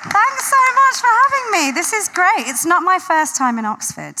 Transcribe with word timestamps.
Thanks 0.00 0.48
so 0.48 0.56
much 0.76 1.00
for 1.00 1.08
having 1.08 1.50
me. 1.50 1.72
This 1.72 1.92
is 1.92 2.08
great. 2.08 2.46
It's 2.46 2.64
not 2.64 2.84
my 2.84 3.00
first 3.00 3.34
time 3.34 3.58
in 3.58 3.64
Oxford. 3.64 4.14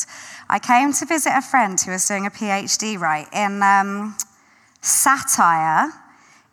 I 0.48 0.58
came 0.58 0.92
to 0.94 1.06
visit 1.06 1.32
a 1.32 1.40
friend 1.40 1.80
who 1.80 1.92
was 1.92 2.04
doing 2.04 2.26
a 2.26 2.30
PhD, 2.30 2.98
right, 2.98 3.28
in 3.32 3.62
um, 3.62 4.16
satire 4.80 5.92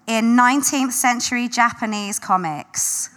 in 0.05 0.37
19th 0.37 0.91
century 0.91 1.47
Japanese 1.47 2.19
comics. 2.19 3.09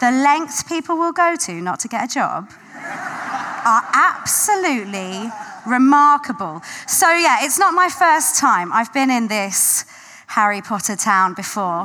The 0.00 0.10
lengths 0.10 0.64
people 0.64 0.96
will 0.96 1.12
go 1.12 1.36
to 1.36 1.60
not 1.60 1.78
to 1.80 1.88
get 1.88 2.10
a 2.10 2.12
job 2.12 2.50
are 2.74 3.82
absolutely 3.92 5.30
remarkable. 5.68 6.62
So, 6.88 7.08
yeah, 7.12 7.44
it's 7.44 7.60
not 7.60 7.74
my 7.74 7.90
first 7.90 8.40
time. 8.40 8.72
I've 8.72 8.92
been 8.92 9.10
in 9.10 9.28
this 9.28 9.84
Harry 10.28 10.62
Potter 10.62 10.96
town 10.96 11.34
before. 11.34 11.84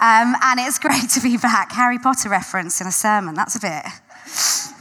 Um, 0.00 0.36
and 0.42 0.60
it's 0.60 0.78
great 0.78 1.10
to 1.10 1.20
be 1.20 1.36
back. 1.36 1.72
Harry 1.72 1.98
Potter 1.98 2.28
reference 2.28 2.80
in 2.80 2.86
a 2.86 2.92
sermon. 2.92 3.34
That's 3.34 3.56
a 3.56 3.60
bit. 3.60 3.84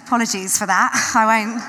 Apologies 0.05 0.58
for 0.58 0.68
that. 0.68 0.92
I 1.16 1.26
won't. 1.26 1.62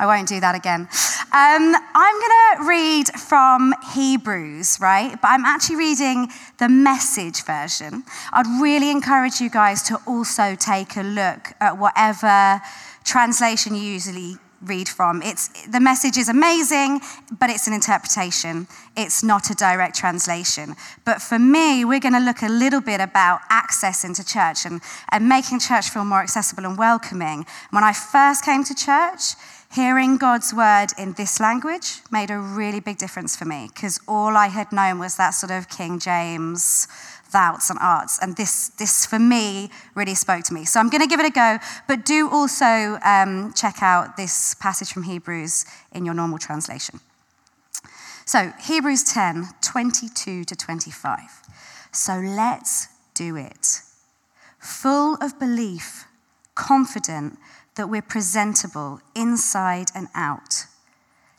I 0.00 0.06
won't 0.06 0.28
do 0.28 0.40
that 0.40 0.54
again. 0.54 0.82
Um, 0.82 1.74
I'm 1.94 2.20
going 2.20 2.62
to 2.62 2.68
read 2.68 3.08
from 3.20 3.74
Hebrews, 3.92 4.78
right? 4.80 5.20
But 5.20 5.28
I'm 5.28 5.44
actually 5.44 5.76
reading 5.76 6.28
the 6.58 6.68
message 6.68 7.44
version. 7.44 8.04
I'd 8.32 8.46
really 8.62 8.90
encourage 8.90 9.40
you 9.40 9.50
guys 9.50 9.82
to 9.84 9.98
also 10.06 10.54
take 10.54 10.96
a 10.96 11.02
look 11.02 11.52
at 11.60 11.76
whatever 11.76 12.62
translation 13.04 13.74
you 13.74 13.82
usually 13.82 14.36
read 14.62 14.88
from. 14.88 15.22
It's, 15.22 15.48
the 15.66 15.80
message 15.80 16.16
is 16.16 16.28
amazing, 16.28 17.00
but 17.38 17.50
it's 17.50 17.66
an 17.66 17.72
interpretation. 17.72 18.66
It's 18.96 19.22
not 19.22 19.50
a 19.50 19.54
direct 19.54 19.96
translation. 19.96 20.74
But 21.04 21.22
for 21.22 21.38
me, 21.38 21.84
we're 21.84 22.00
going 22.00 22.14
to 22.14 22.20
look 22.20 22.42
a 22.42 22.48
little 22.48 22.80
bit 22.80 23.00
about 23.00 23.40
access 23.50 24.04
into 24.04 24.24
church 24.24 24.64
and, 24.64 24.80
and 25.10 25.28
making 25.28 25.60
church 25.60 25.88
feel 25.90 26.04
more 26.04 26.22
accessible 26.22 26.64
and 26.64 26.76
welcoming. 26.76 27.46
When 27.70 27.84
I 27.84 27.92
first 27.92 28.44
came 28.44 28.64
to 28.64 28.74
church, 28.74 29.34
hearing 29.72 30.16
God's 30.16 30.54
word 30.54 30.88
in 30.98 31.12
this 31.12 31.40
language 31.40 32.00
made 32.10 32.30
a 32.30 32.38
really 32.38 32.80
big 32.80 32.98
difference 32.98 33.36
for 33.36 33.44
me 33.44 33.68
because 33.72 34.00
all 34.08 34.36
I 34.36 34.48
had 34.48 34.72
known 34.72 34.98
was 34.98 35.16
that 35.16 35.30
sort 35.30 35.52
of 35.52 35.68
King 35.68 35.98
James 35.98 36.88
thoughts 37.28 37.70
and 37.70 37.78
arts. 37.80 38.18
And 38.20 38.36
this, 38.36 38.68
this 38.78 39.06
for 39.06 39.18
me, 39.18 39.70
really 39.94 40.14
spoke 40.14 40.44
to 40.44 40.54
me. 40.54 40.64
So 40.64 40.80
I'm 40.80 40.88
going 40.88 41.02
to 41.02 41.06
give 41.06 41.20
it 41.20 41.26
a 41.26 41.30
go, 41.30 41.58
but 41.86 42.04
do 42.04 42.28
also 42.30 42.98
um, 43.04 43.52
check 43.54 43.82
out 43.82 44.16
this 44.16 44.54
passage 44.54 44.92
from 44.92 45.04
Hebrews 45.04 45.64
in 45.92 46.04
your 46.04 46.14
normal 46.14 46.38
translation. 46.38 47.00
So, 48.28 48.52
Hebrews 48.60 49.04
10 49.04 49.46
22 49.62 50.44
to 50.44 50.54
25. 50.54 51.20
So 51.92 52.12
let's 52.12 52.88
do 53.14 53.36
it. 53.36 53.80
Full 54.58 55.14
of 55.14 55.38
belief, 55.38 56.04
confident 56.54 57.38
that 57.76 57.88
we're 57.88 58.02
presentable 58.02 59.00
inside 59.14 59.88
and 59.94 60.08
out. 60.14 60.66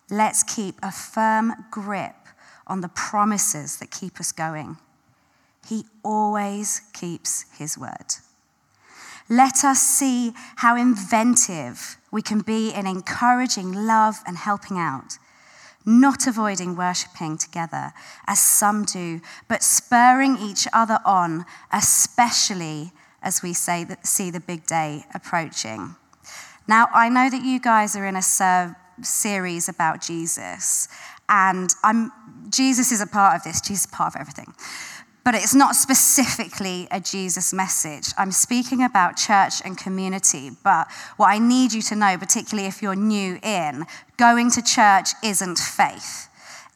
Let's 0.10 0.42
keep 0.42 0.80
a 0.82 0.92
firm 0.92 1.54
grip 1.70 2.16
on 2.66 2.82
the 2.82 2.90
promises 2.90 3.78
that 3.78 3.92
keep 3.92 4.20
us 4.20 4.32
going. 4.32 4.78
He 5.70 5.86
always 6.04 6.82
keeps 6.94 7.46
his 7.56 7.78
word. 7.78 8.16
Let 9.30 9.64
us 9.64 9.80
see 9.80 10.34
how 10.56 10.76
inventive 10.76 11.98
we 12.10 12.24
can 12.24 12.42
be 12.42 12.72
in 12.72 12.88
encouraging 12.88 13.74
love 13.74 14.16
and 14.26 14.36
helping 14.36 14.80
out, 14.80 15.20
not 15.86 16.26
avoiding 16.26 16.76
worshipping 16.76 17.38
together 17.38 17.94
as 18.26 18.40
some 18.40 18.84
do, 18.84 19.22
but 19.48 19.62
spurring 19.62 20.40
each 20.42 20.68
other 20.74 20.98
on, 21.06 21.46
especially 21.72 22.92
as 23.22 23.44
we 23.44 23.54
say 23.54 23.84
that, 23.84 24.08
see 24.08 24.32
the 24.32 24.40
big 24.40 24.66
day 24.66 25.04
approaching. 25.14 25.96
Now, 26.68 26.88
I 26.96 27.10
know 27.10 27.30
that 27.30 27.44
you 27.44 27.60
guys 27.60 27.96
are 27.96 28.08
in 28.08 28.16
a 28.16 28.24
ser- 28.24 28.76
series 29.04 29.70
about 29.70 30.02
Jesus, 30.02 30.88
and 31.28 31.70
I'm, 31.84 32.12
Jesus 32.50 32.92
is 32.92 33.02
a 33.02 33.08
part 33.08 33.36
of 33.36 33.44
this, 33.44 33.62
Jesus 33.62 33.86
is 33.86 33.92
part 33.92 34.16
of 34.16 34.22
everything 34.22 34.56
but 35.30 35.36
it's 35.36 35.54
not 35.54 35.76
specifically 35.76 36.88
a 36.90 37.00
Jesus 37.00 37.54
message. 37.54 38.16
I'm 38.18 38.32
speaking 38.32 38.84
about 38.84 39.16
church 39.16 39.62
and 39.64 39.78
community, 39.78 40.50
but 40.64 40.88
what 41.18 41.28
I 41.28 41.38
need 41.38 41.72
you 41.72 41.84
to 41.84 41.96
know, 41.96 42.18
particularly 42.18 42.68
if 42.68 42.82
you're 42.82 42.96
new 42.96 43.38
in, 43.44 43.86
going 44.18 44.50
to 44.50 44.64
church 44.64 45.10
isn't 45.24 45.60
faith. 45.60 46.30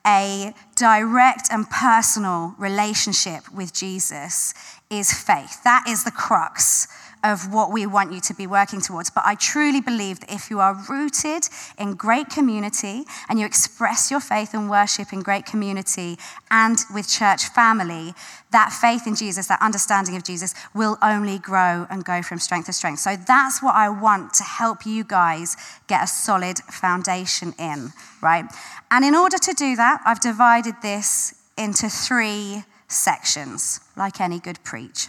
A 0.06 0.54
direct 0.76 1.48
and 1.50 1.68
personal 1.68 2.54
relationship 2.60 3.52
with 3.52 3.74
Jesus 3.74 4.54
is 4.92 5.12
faith. 5.12 5.64
That 5.64 5.86
is 5.90 6.04
the 6.04 6.12
crux 6.12 6.88
of 7.24 7.54
what 7.54 7.72
we 7.72 7.86
want 7.86 8.12
you 8.12 8.20
to 8.20 8.34
be 8.34 8.46
working 8.46 8.82
towards. 8.82 9.10
But 9.10 9.24
I 9.26 9.36
truly 9.36 9.80
believe 9.80 10.20
that 10.20 10.32
if 10.32 10.50
you 10.50 10.60
are 10.60 10.78
rooted 10.90 11.44
in 11.80 11.96
great 11.96 12.30
community 12.30 13.06
and 13.30 13.40
you 13.40 13.46
express 13.46 14.12
your 14.12 14.20
faith 14.20 14.54
and 14.54 14.70
worship 14.70 15.14
in 15.14 15.22
great 15.22 15.46
community 15.46 16.18
and 16.52 16.78
with 16.94 17.08
church 17.08 17.48
family, 17.48 18.14
that 18.52 18.72
faith 18.72 19.08
in 19.08 19.16
Jesus, 19.16 19.48
that 19.48 19.62
understanding 19.62 20.16
of 20.16 20.24
Jesus, 20.24 20.54
will 20.76 20.98
only 21.02 21.40
grow 21.40 21.88
and 21.90 22.04
go 22.04 22.22
from 22.22 22.40
strength 22.40 22.66
to 22.66 22.74
strength. 22.74 23.00
So 23.00 23.16
that's 23.16 23.64
what 23.64 23.76
I 23.76 23.90
want 23.90 24.34
to 24.36 24.44
help 24.44 24.86
you 24.86 25.04
guys 25.04 25.56
get 25.88 26.04
a 26.04 26.08
solid 26.08 26.60
foundation 26.60 27.54
in, 27.58 27.94
right? 28.22 28.46
And 28.92 29.06
in 29.06 29.16
order 29.16 29.38
to 29.38 29.54
do 29.54 29.76
that, 29.76 30.02
I've 30.06 30.20
divided 30.20 30.76
this 30.82 31.34
into 31.58 31.90
three 31.90 32.64
sections, 32.88 33.80
like 33.96 34.22
any 34.22 34.40
good 34.40 34.64
preach. 34.64 35.08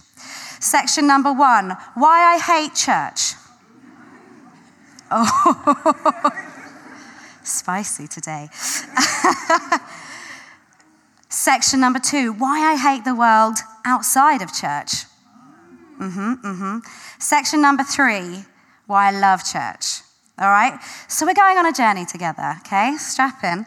Section 0.60 1.06
number 1.06 1.32
one 1.32 1.76
why 1.94 2.34
I 2.34 2.38
hate 2.38 2.74
church. 2.74 3.34
Oh, 5.10 6.30
spicy 7.42 8.06
today. 8.06 8.48
Section 11.28 11.80
number 11.80 11.98
two 11.98 12.32
why 12.32 12.72
I 12.72 12.76
hate 12.76 13.04
the 13.04 13.14
world 13.14 13.58
outside 13.84 14.40
of 14.40 14.48
church. 14.54 15.06
Mm-hmm, 16.00 16.32
mm-hmm. 16.46 16.78
Section 17.18 17.60
number 17.60 17.84
three 17.84 18.44
why 18.86 19.08
I 19.08 19.10
love 19.10 19.44
church. 19.44 20.00
All 20.38 20.50
right? 20.50 20.80
So 21.06 21.26
we're 21.26 21.34
going 21.34 21.58
on 21.58 21.66
a 21.66 21.72
journey 21.72 22.04
together, 22.06 22.56
okay? 22.60 22.96
Strap 22.98 23.44
in. 23.44 23.58
Um, 23.60 23.66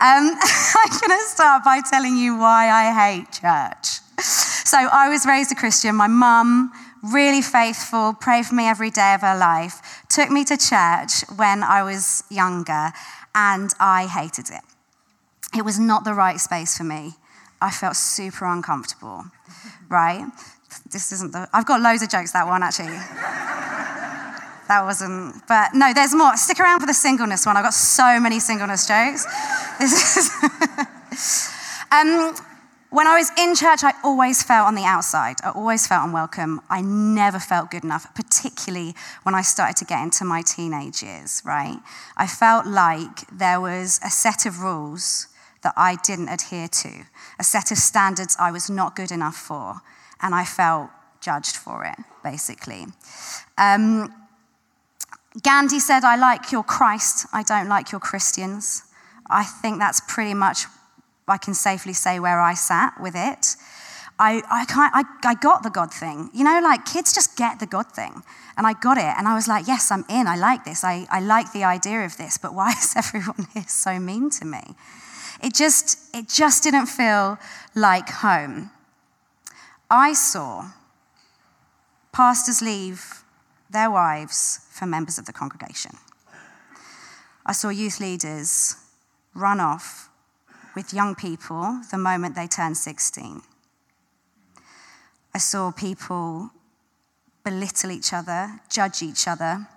I'm 0.00 1.00
going 1.00 1.18
to 1.18 1.24
start 1.26 1.64
by 1.64 1.80
telling 1.88 2.16
you 2.16 2.36
why 2.36 2.68
I 2.68 2.92
hate 2.92 3.30
church. 3.32 4.00
So 4.70 4.78
I 4.78 5.08
was 5.08 5.26
raised 5.26 5.50
a 5.50 5.56
Christian. 5.56 5.96
My 5.96 6.06
mum, 6.06 6.70
really 7.02 7.42
faithful, 7.42 8.14
prayed 8.14 8.46
for 8.46 8.54
me 8.54 8.68
every 8.68 8.90
day 8.90 9.14
of 9.14 9.20
her 9.22 9.36
life, 9.36 10.04
took 10.08 10.30
me 10.30 10.44
to 10.44 10.56
church 10.56 11.28
when 11.34 11.64
I 11.64 11.82
was 11.82 12.22
younger, 12.30 12.92
and 13.34 13.70
I 13.80 14.06
hated 14.06 14.48
it. 14.48 14.62
It 15.58 15.64
was 15.64 15.80
not 15.80 16.04
the 16.04 16.14
right 16.14 16.38
space 16.38 16.78
for 16.78 16.84
me. 16.84 17.14
I 17.60 17.72
felt 17.72 17.96
super 17.96 18.44
uncomfortable, 18.44 19.24
right? 19.88 20.24
This 20.92 21.10
isn't 21.10 21.32
the, 21.32 21.48
I've 21.52 21.66
got 21.66 21.80
loads 21.80 22.04
of 22.04 22.08
jokes, 22.08 22.30
that 22.30 22.46
one 22.46 22.62
actually. 22.62 22.94
that 24.68 24.84
wasn't, 24.84 25.48
but 25.48 25.70
no, 25.74 25.92
there's 25.92 26.14
more. 26.14 26.36
Stick 26.36 26.60
around 26.60 26.78
for 26.78 26.86
the 26.86 26.94
singleness 26.94 27.44
one. 27.44 27.56
I've 27.56 27.64
got 27.64 27.74
so 27.74 28.20
many 28.20 28.38
singleness 28.38 28.86
jokes. 28.86 29.26
This 29.80 30.16
is. 30.16 30.30
um, 31.90 32.36
when 32.90 33.06
I 33.06 33.16
was 33.16 33.30
in 33.38 33.54
church, 33.54 33.84
I 33.84 33.92
always 34.02 34.42
felt 34.42 34.66
on 34.66 34.74
the 34.74 34.84
outside. 34.84 35.36
I 35.44 35.50
always 35.50 35.86
felt 35.86 36.06
unwelcome. 36.06 36.60
I 36.68 36.80
never 36.80 37.38
felt 37.38 37.70
good 37.70 37.84
enough, 37.84 38.12
particularly 38.14 38.94
when 39.22 39.34
I 39.34 39.42
started 39.42 39.76
to 39.76 39.84
get 39.84 40.02
into 40.02 40.24
my 40.24 40.42
teenage 40.42 41.02
years, 41.02 41.40
right? 41.44 41.78
I 42.16 42.26
felt 42.26 42.66
like 42.66 43.28
there 43.32 43.60
was 43.60 44.00
a 44.04 44.10
set 44.10 44.44
of 44.44 44.60
rules 44.60 45.28
that 45.62 45.72
I 45.76 45.96
didn't 46.02 46.30
adhere 46.30 46.68
to, 46.68 47.04
a 47.38 47.44
set 47.44 47.70
of 47.70 47.78
standards 47.78 48.36
I 48.40 48.50
was 48.50 48.68
not 48.68 48.96
good 48.96 49.12
enough 49.12 49.36
for, 49.36 49.82
and 50.20 50.34
I 50.34 50.44
felt 50.44 50.90
judged 51.20 51.56
for 51.56 51.84
it, 51.84 51.96
basically. 52.24 52.86
Um, 53.56 54.12
Gandhi 55.42 55.78
said, 55.78 56.02
I 56.02 56.16
like 56.16 56.50
your 56.50 56.64
Christ, 56.64 57.26
I 57.32 57.44
don't 57.44 57.68
like 57.68 57.92
your 57.92 58.00
Christians. 58.00 58.82
I 59.28 59.44
think 59.44 59.78
that's 59.78 60.00
pretty 60.08 60.34
much 60.34 60.64
I 61.30 61.38
can 61.38 61.54
safely 61.54 61.92
say 61.92 62.20
where 62.20 62.40
I 62.40 62.54
sat 62.54 63.00
with 63.00 63.14
it. 63.14 63.56
I, 64.18 64.42
I, 64.50 64.66
I, 64.92 65.04
I 65.24 65.34
got 65.34 65.62
the 65.62 65.70
God 65.70 65.94
thing. 65.94 66.28
You 66.34 66.44
know, 66.44 66.60
like 66.62 66.84
kids 66.84 67.14
just 67.14 67.38
get 67.38 67.58
the 67.58 67.66
God 67.66 67.90
thing. 67.92 68.22
And 68.58 68.66
I 68.66 68.74
got 68.74 68.98
it. 68.98 69.14
And 69.16 69.26
I 69.26 69.34
was 69.34 69.48
like, 69.48 69.66
yes, 69.66 69.90
I'm 69.90 70.04
in. 70.10 70.26
I 70.26 70.36
like 70.36 70.64
this. 70.64 70.84
I, 70.84 71.06
I 71.10 71.20
like 71.20 71.52
the 71.52 71.64
idea 71.64 72.04
of 72.04 72.18
this. 72.18 72.36
But 72.36 72.52
why 72.54 72.70
is 72.78 72.94
everyone 72.96 73.46
here 73.54 73.64
so 73.66 73.98
mean 73.98 74.28
to 74.30 74.44
me? 74.44 74.76
It 75.42 75.54
just, 75.54 76.14
it 76.14 76.28
just 76.28 76.62
didn't 76.62 76.86
feel 76.86 77.38
like 77.74 78.10
home. 78.10 78.70
I 79.90 80.12
saw 80.12 80.72
pastors 82.12 82.60
leave 82.60 83.24
their 83.70 83.90
wives 83.90 84.66
for 84.70 84.84
members 84.84 85.18
of 85.18 85.24
the 85.24 85.32
congregation. 85.32 85.92
I 87.46 87.52
saw 87.52 87.70
youth 87.70 88.00
leaders 88.00 88.76
run 89.34 89.60
off 89.60 90.09
with 90.80 90.94
young 90.94 91.14
people 91.14 91.78
the 91.90 91.98
moment 91.98 92.34
they 92.34 92.46
turned 92.46 92.74
16. 92.74 93.42
I 95.34 95.38
saw 95.38 95.70
people 95.72 96.48
belittle 97.44 97.90
each 97.90 98.14
other, 98.14 98.60
judge 98.70 99.02
each 99.02 99.28
other. 99.28 99.68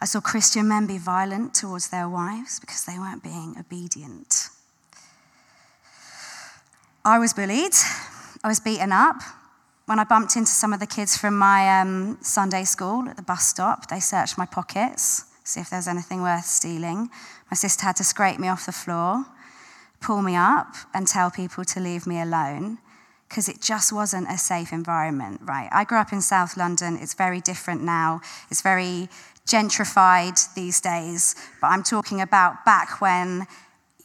I 0.00 0.06
saw 0.06 0.22
Christian 0.22 0.66
men 0.66 0.86
be 0.86 0.96
violent 0.96 1.52
towards 1.52 1.90
their 1.90 2.08
wives 2.08 2.58
because 2.58 2.86
they 2.86 2.98
weren't 2.98 3.22
being 3.22 3.54
obedient. 3.60 4.48
I 7.04 7.18
was 7.18 7.34
bullied. 7.34 7.74
I 8.42 8.48
was 8.48 8.60
beaten 8.60 8.92
up. 8.92 9.16
When 9.84 9.98
I 9.98 10.04
bumped 10.04 10.36
into 10.36 10.52
some 10.52 10.72
of 10.72 10.80
the 10.80 10.86
kids 10.86 11.18
from 11.18 11.36
my 11.36 11.82
um, 11.82 12.16
Sunday 12.22 12.64
school 12.64 13.06
at 13.10 13.16
the 13.16 13.22
bus 13.22 13.46
stop, 13.46 13.90
they 13.90 14.00
searched 14.00 14.38
my 14.38 14.46
pockets, 14.46 15.26
see 15.44 15.60
if 15.60 15.68
there 15.68 15.80
was 15.80 15.88
anything 15.88 16.22
worth 16.22 16.46
stealing. 16.46 17.10
My 17.50 17.56
sister 17.56 17.84
had 17.84 17.96
to 17.96 18.04
scrape 18.04 18.38
me 18.38 18.48
off 18.48 18.64
the 18.64 18.72
floor, 18.72 19.26
pull 20.00 20.22
me 20.22 20.34
up, 20.34 20.74
and 20.94 21.06
tell 21.06 21.30
people 21.30 21.64
to 21.64 21.80
leave 21.80 22.06
me 22.06 22.20
alone 22.20 22.78
because 23.28 23.48
it 23.48 23.60
just 23.60 23.92
wasn't 23.92 24.28
a 24.28 24.36
safe 24.36 24.72
environment, 24.72 25.40
right? 25.44 25.68
I 25.70 25.84
grew 25.84 25.98
up 25.98 26.12
in 26.12 26.20
South 26.20 26.56
London. 26.56 26.98
It's 27.00 27.14
very 27.14 27.40
different 27.40 27.80
now. 27.80 28.20
It's 28.50 28.60
very 28.60 29.08
gentrified 29.46 30.52
these 30.54 30.80
days, 30.80 31.36
but 31.60 31.68
I'm 31.68 31.84
talking 31.84 32.20
about 32.20 32.64
back 32.64 33.00
when, 33.00 33.46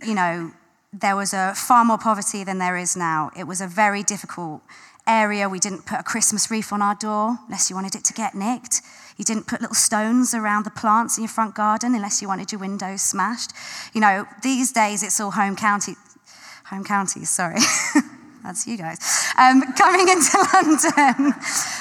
you 0.05 0.13
know, 0.13 0.51
there 0.93 1.15
was 1.15 1.33
a 1.33 1.53
far 1.55 1.83
more 1.83 1.97
poverty 1.97 2.43
than 2.43 2.59
there 2.59 2.77
is 2.77 2.95
now. 2.95 3.31
It 3.37 3.45
was 3.45 3.61
a 3.61 3.67
very 3.67 4.03
difficult 4.03 4.61
area. 5.07 5.49
We 5.49 5.59
didn't 5.59 5.85
put 5.85 5.99
a 5.99 6.03
Christmas 6.03 6.49
wreath 6.51 6.71
on 6.71 6.81
our 6.81 6.95
door 6.95 7.39
unless 7.45 7.69
you 7.69 7.75
wanted 7.75 7.95
it 7.95 8.03
to 8.05 8.13
get 8.13 8.35
nicked. 8.35 8.81
You 9.17 9.23
didn't 9.25 9.47
put 9.47 9.61
little 9.61 9.75
stones 9.75 10.33
around 10.33 10.65
the 10.65 10.71
plants 10.71 11.17
in 11.17 11.23
your 11.23 11.29
front 11.29 11.55
garden 11.55 11.95
unless 11.95 12.21
you 12.21 12.27
wanted 12.27 12.51
your 12.51 12.59
windows 12.59 13.01
smashed. 13.01 13.51
You 13.93 14.01
know, 14.01 14.25
these 14.43 14.71
days 14.71 15.03
it's 15.03 15.19
all 15.19 15.31
home 15.31 15.55
county, 15.55 15.95
home 16.65 16.83
counties, 16.83 17.29
sorry. 17.29 17.59
That's 18.45 18.67
you 18.67 18.77
guys. 18.77 18.99
Um, 19.39 19.73
coming 19.73 20.07
into 20.07 20.37
London 20.53 21.33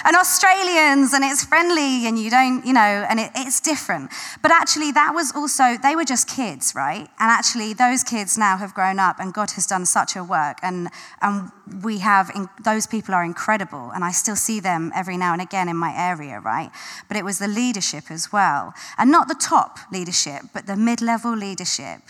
and 0.07 0.17
Australians, 0.17 1.13
and 1.13 1.23
it's 1.23 1.45
friendly, 1.45 2.07
and 2.07 2.19
you 2.19 2.31
don't, 2.31 2.65
you 2.65 2.73
know, 2.73 2.81
and 2.81 3.21
it, 3.21 3.33
it's 3.35 3.61
different. 3.61 4.11
But 4.41 4.51
actually, 4.51 4.91
that 4.93 5.13
was 5.15 5.31
also, 5.37 5.77
they 5.83 5.95
were 5.95 6.07
just 6.07 6.27
kids, 6.27 6.73
right? 6.75 7.07
And 7.21 7.31
actually, 7.31 7.75
those 7.75 8.03
kids 8.03 8.39
now 8.39 8.57
have 8.57 8.73
grown 8.73 8.99
up, 8.99 9.17
and 9.19 9.35
God 9.35 9.51
has 9.53 9.67
done 9.67 9.85
such 9.85 10.17
a 10.17 10.25
work. 10.25 10.57
And, 10.63 10.89
and 11.21 11.51
we 11.83 11.99
have, 11.99 12.31
in, 12.35 12.49
those 12.65 12.87
people 12.87 13.15
are 13.15 13.25
incredible, 13.25 13.91
and 13.95 14.03
I 14.03 14.13
still 14.13 14.37
see 14.37 14.59
them 14.59 14.91
every 14.95 15.19
now 15.19 15.35
and 15.35 15.43
again 15.43 15.69
in 15.69 15.77
my 15.77 15.95
area, 15.95 16.41
right? 16.41 16.71
But 17.09 17.19
it 17.19 17.27
was 17.27 17.41
the 17.41 17.49
leadership 17.49 18.11
as 18.11 18.33
well. 18.33 18.73
And 18.97 19.11
not 19.11 19.29
the 19.29 19.35
top 19.35 19.81
leadership, 19.93 20.45
but 20.55 20.67
the 20.67 20.77
mid 20.77 21.03
level 21.03 21.37
leadership 21.37 22.01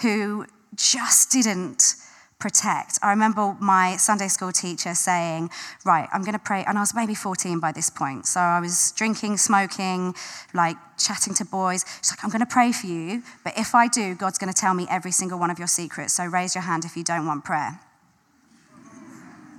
who 0.00 0.46
just 0.74 1.30
didn't 1.30 1.94
protect. 2.38 2.98
I 3.02 3.10
remember 3.10 3.56
my 3.60 3.96
Sunday 3.96 4.28
school 4.28 4.52
teacher 4.52 4.94
saying, 4.94 5.50
Right, 5.84 6.08
I'm 6.12 6.22
going 6.22 6.34
to 6.34 6.38
pray. 6.38 6.64
And 6.66 6.78
I 6.78 6.82
was 6.82 6.94
maybe 6.94 7.14
14 7.14 7.58
by 7.58 7.72
this 7.72 7.90
point. 7.90 8.26
So 8.26 8.40
I 8.40 8.60
was 8.60 8.92
drinking, 8.92 9.38
smoking, 9.38 10.14
like 10.54 10.76
chatting 10.98 11.34
to 11.34 11.44
boys. 11.44 11.84
She's 11.98 12.12
like, 12.12 12.22
I'm 12.22 12.30
going 12.30 12.40
to 12.40 12.46
pray 12.46 12.72
for 12.72 12.86
you. 12.86 13.22
But 13.42 13.58
if 13.58 13.74
I 13.74 13.88
do, 13.88 14.14
God's 14.14 14.38
going 14.38 14.52
to 14.52 14.58
tell 14.58 14.74
me 14.74 14.86
every 14.88 15.10
single 15.10 15.38
one 15.38 15.50
of 15.50 15.58
your 15.58 15.68
secrets. 15.68 16.14
So 16.14 16.24
raise 16.26 16.54
your 16.54 16.62
hand 16.62 16.84
if 16.84 16.96
you 16.96 17.02
don't 17.02 17.26
want 17.26 17.44
prayer. 17.44 17.80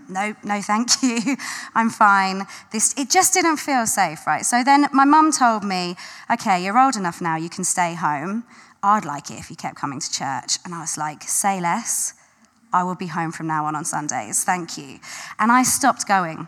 No, 0.08 0.34
no, 0.44 0.62
thank 0.62 0.90
you. 1.04 1.36
I'm 1.75 1.90
fine. 1.90 2.44
This, 2.72 2.98
it 2.98 3.10
just 3.10 3.34
didn't 3.34 3.58
feel 3.58 3.86
safe, 3.86 4.25
right? 4.25 4.46
So 4.46 4.64
then 4.64 4.88
my 4.92 5.06
mum 5.06 5.32
told 5.32 5.64
me, 5.64 5.96
okay, 6.32 6.64
you're 6.64 6.80
old 6.80 6.96
enough 6.96 7.22
now, 7.22 7.36
you 7.36 7.50
can 7.50 7.64
stay 7.64 7.94
home. 7.94 8.46
I'd 8.82 9.06
like 9.06 9.30
it 9.30 9.38
if 9.38 9.50
you 9.50 9.58
kept 9.58 9.75
coming 9.75 10.00
to 10.00 10.12
church. 10.12 10.58
And 10.66 10.74
I 10.74 10.80
was 10.80 10.98
like, 10.98 11.24
say 11.24 11.60
less. 11.60 12.14
I 12.71 12.83
will 12.83 12.95
be 12.95 13.07
home 13.07 13.31
from 13.31 13.48
now 13.48 13.66
on 13.66 13.75
on 13.75 13.86
Sundays. 13.86 14.44
Thank 14.44 14.77
you. 14.77 15.00
And 15.39 15.51
I 15.51 15.63
stopped 15.63 16.07
going. 16.07 16.48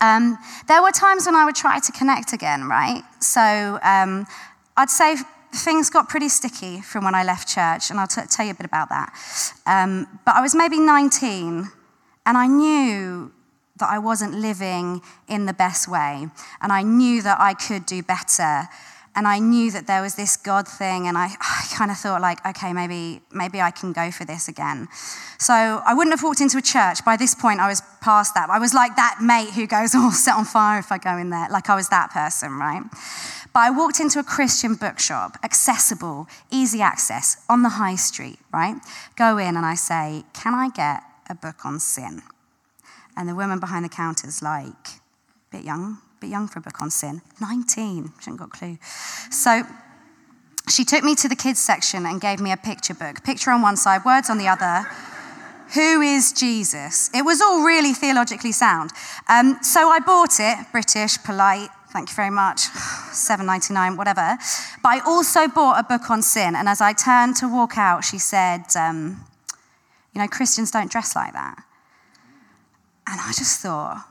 Um, 0.00 0.38
there 0.66 0.82
were 0.82 0.90
times 0.90 1.26
when 1.26 1.34
I 1.34 1.44
would 1.44 1.54
try 1.54 1.78
to 1.78 1.92
connect 1.92 2.32
again, 2.32 2.64
right? 2.64 3.02
So 3.20 3.78
um, 3.82 4.26
I'd 4.76 4.90
say 4.90 5.16
things 5.54 5.90
got 5.90 6.08
pretty 6.08 6.28
sticky 6.28 6.80
from 6.80 7.04
when 7.04 7.14
I 7.14 7.22
left 7.22 7.48
church, 7.48 7.90
and 7.90 8.00
I'll 8.00 8.06
t- 8.06 8.22
tell 8.30 8.46
you 8.46 8.52
a 8.52 8.54
bit 8.54 8.66
about 8.66 8.88
that. 8.88 9.12
Um, 9.66 10.06
but 10.24 10.36
I 10.36 10.40
was 10.40 10.54
maybe 10.54 10.78
19, 10.78 11.68
and 12.26 12.38
I 12.38 12.46
knew 12.46 13.32
that 13.78 13.88
I 13.88 13.98
wasn't 13.98 14.34
living 14.34 15.00
in 15.28 15.46
the 15.46 15.52
best 15.52 15.88
way, 15.88 16.28
and 16.60 16.72
I 16.72 16.82
knew 16.82 17.22
that 17.22 17.40
I 17.40 17.54
could 17.54 17.84
do 17.84 18.02
better 18.02 18.68
and 19.20 19.28
I 19.28 19.38
knew 19.38 19.70
that 19.72 19.86
there 19.86 20.00
was 20.00 20.14
this 20.14 20.38
God 20.38 20.66
thing, 20.66 21.06
and 21.06 21.18
I, 21.18 21.26
I 21.26 21.66
kind 21.74 21.90
of 21.90 21.98
thought 21.98 22.22
like, 22.22 22.38
okay, 22.46 22.72
maybe 22.72 23.20
maybe 23.30 23.60
I 23.60 23.70
can 23.70 23.92
go 23.92 24.10
for 24.10 24.24
this 24.24 24.48
again. 24.48 24.88
So 25.38 25.52
I 25.52 25.92
wouldn't 25.92 26.14
have 26.14 26.22
walked 26.22 26.40
into 26.40 26.56
a 26.56 26.62
church. 26.62 27.04
By 27.04 27.18
this 27.18 27.34
point, 27.34 27.60
I 27.60 27.68
was 27.68 27.82
past 28.00 28.32
that. 28.32 28.48
I 28.48 28.58
was 28.58 28.72
like 28.72 28.96
that 28.96 29.18
mate 29.20 29.50
who 29.50 29.66
goes, 29.66 29.92
"Oh, 29.94 30.10
set 30.10 30.36
on 30.36 30.46
fire 30.46 30.78
if 30.78 30.90
I 30.90 30.96
go 30.96 31.18
in 31.18 31.28
there." 31.28 31.48
Like 31.50 31.68
I 31.68 31.74
was 31.74 31.90
that 31.90 32.10
person, 32.12 32.52
right? 32.56 32.82
But 33.52 33.60
I 33.60 33.68
walked 33.68 34.00
into 34.00 34.20
a 34.20 34.24
Christian 34.24 34.74
bookshop, 34.74 35.36
accessible, 35.44 36.26
easy 36.50 36.80
access, 36.80 37.44
on 37.46 37.62
the 37.62 37.76
high 37.76 37.96
street, 37.96 38.38
right? 38.54 38.76
Go 39.16 39.36
in 39.36 39.54
and 39.54 39.66
I 39.66 39.74
say, 39.74 40.24
"Can 40.32 40.54
I 40.54 40.70
get 40.70 41.02
a 41.28 41.34
book 41.34 41.66
on 41.66 41.78
sin?" 41.78 42.22
And 43.18 43.28
the 43.28 43.34
woman 43.34 43.60
behind 43.60 43.84
the 43.84 43.90
counter 43.90 44.26
is 44.26 44.40
like, 44.40 44.86
a 45.52 45.56
"Bit 45.56 45.64
young, 45.64 45.98
bit 46.20 46.30
young 46.30 46.48
for 46.48 46.58
a 46.58 46.62
book 46.62 46.80
on 46.82 46.90
sin. 46.90 47.22
19, 47.40 48.12
she 48.20 48.24
hadn't 48.24 48.36
got 48.36 48.48
a 48.48 48.50
clue. 48.50 48.78
So 49.30 49.62
she 50.68 50.84
took 50.84 51.02
me 51.02 51.14
to 51.16 51.28
the 51.28 51.36
kids 51.36 51.58
section 51.58 52.06
and 52.06 52.20
gave 52.20 52.40
me 52.40 52.52
a 52.52 52.56
picture 52.56 52.94
book. 52.94 53.24
Picture 53.24 53.50
on 53.50 53.62
one 53.62 53.76
side, 53.76 54.04
words 54.04 54.30
on 54.30 54.38
the 54.38 54.48
other. 54.48 54.86
Who 55.74 56.00
is 56.00 56.32
Jesus? 56.32 57.10
It 57.14 57.22
was 57.22 57.40
all 57.40 57.64
really 57.64 57.92
theologically 57.92 58.52
sound. 58.52 58.90
Um, 59.28 59.58
so 59.62 59.88
I 59.88 60.00
bought 60.00 60.40
it, 60.40 60.58
British, 60.72 61.16
polite, 61.22 61.70
thank 61.92 62.08
you 62.08 62.14
very 62.14 62.30
much, 62.30 62.58
7.99, 63.12 63.96
whatever. 63.96 64.36
But 64.82 64.88
I 64.88 65.00
also 65.06 65.48
bought 65.48 65.78
a 65.78 65.82
book 65.82 66.10
on 66.10 66.22
sin, 66.22 66.54
and 66.54 66.68
as 66.68 66.80
I 66.80 66.92
turned 66.92 67.36
to 67.36 67.48
walk 67.48 67.78
out, 67.78 68.04
she 68.04 68.18
said, 68.18 68.64
um, 68.76 69.24
"You 70.12 70.20
know, 70.20 70.28
Christians 70.28 70.70
don't 70.70 70.90
dress 70.90 71.14
like 71.14 71.32
that." 71.32 71.62
And 73.06 73.20
I 73.20 73.32
just 73.32 73.60
thought, 73.60 74.04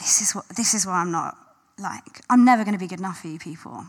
this 0.00 0.20
is 0.20 0.34
what 0.34 0.48
this 0.56 0.74
is 0.74 0.86
what 0.86 0.94
I'm 0.94 1.12
not 1.12 1.36
like. 1.78 2.22
I'm 2.28 2.44
never 2.44 2.64
going 2.64 2.74
to 2.74 2.80
be 2.80 2.88
good 2.88 2.98
enough 2.98 3.20
for 3.20 3.28
you 3.28 3.38
people. 3.38 3.84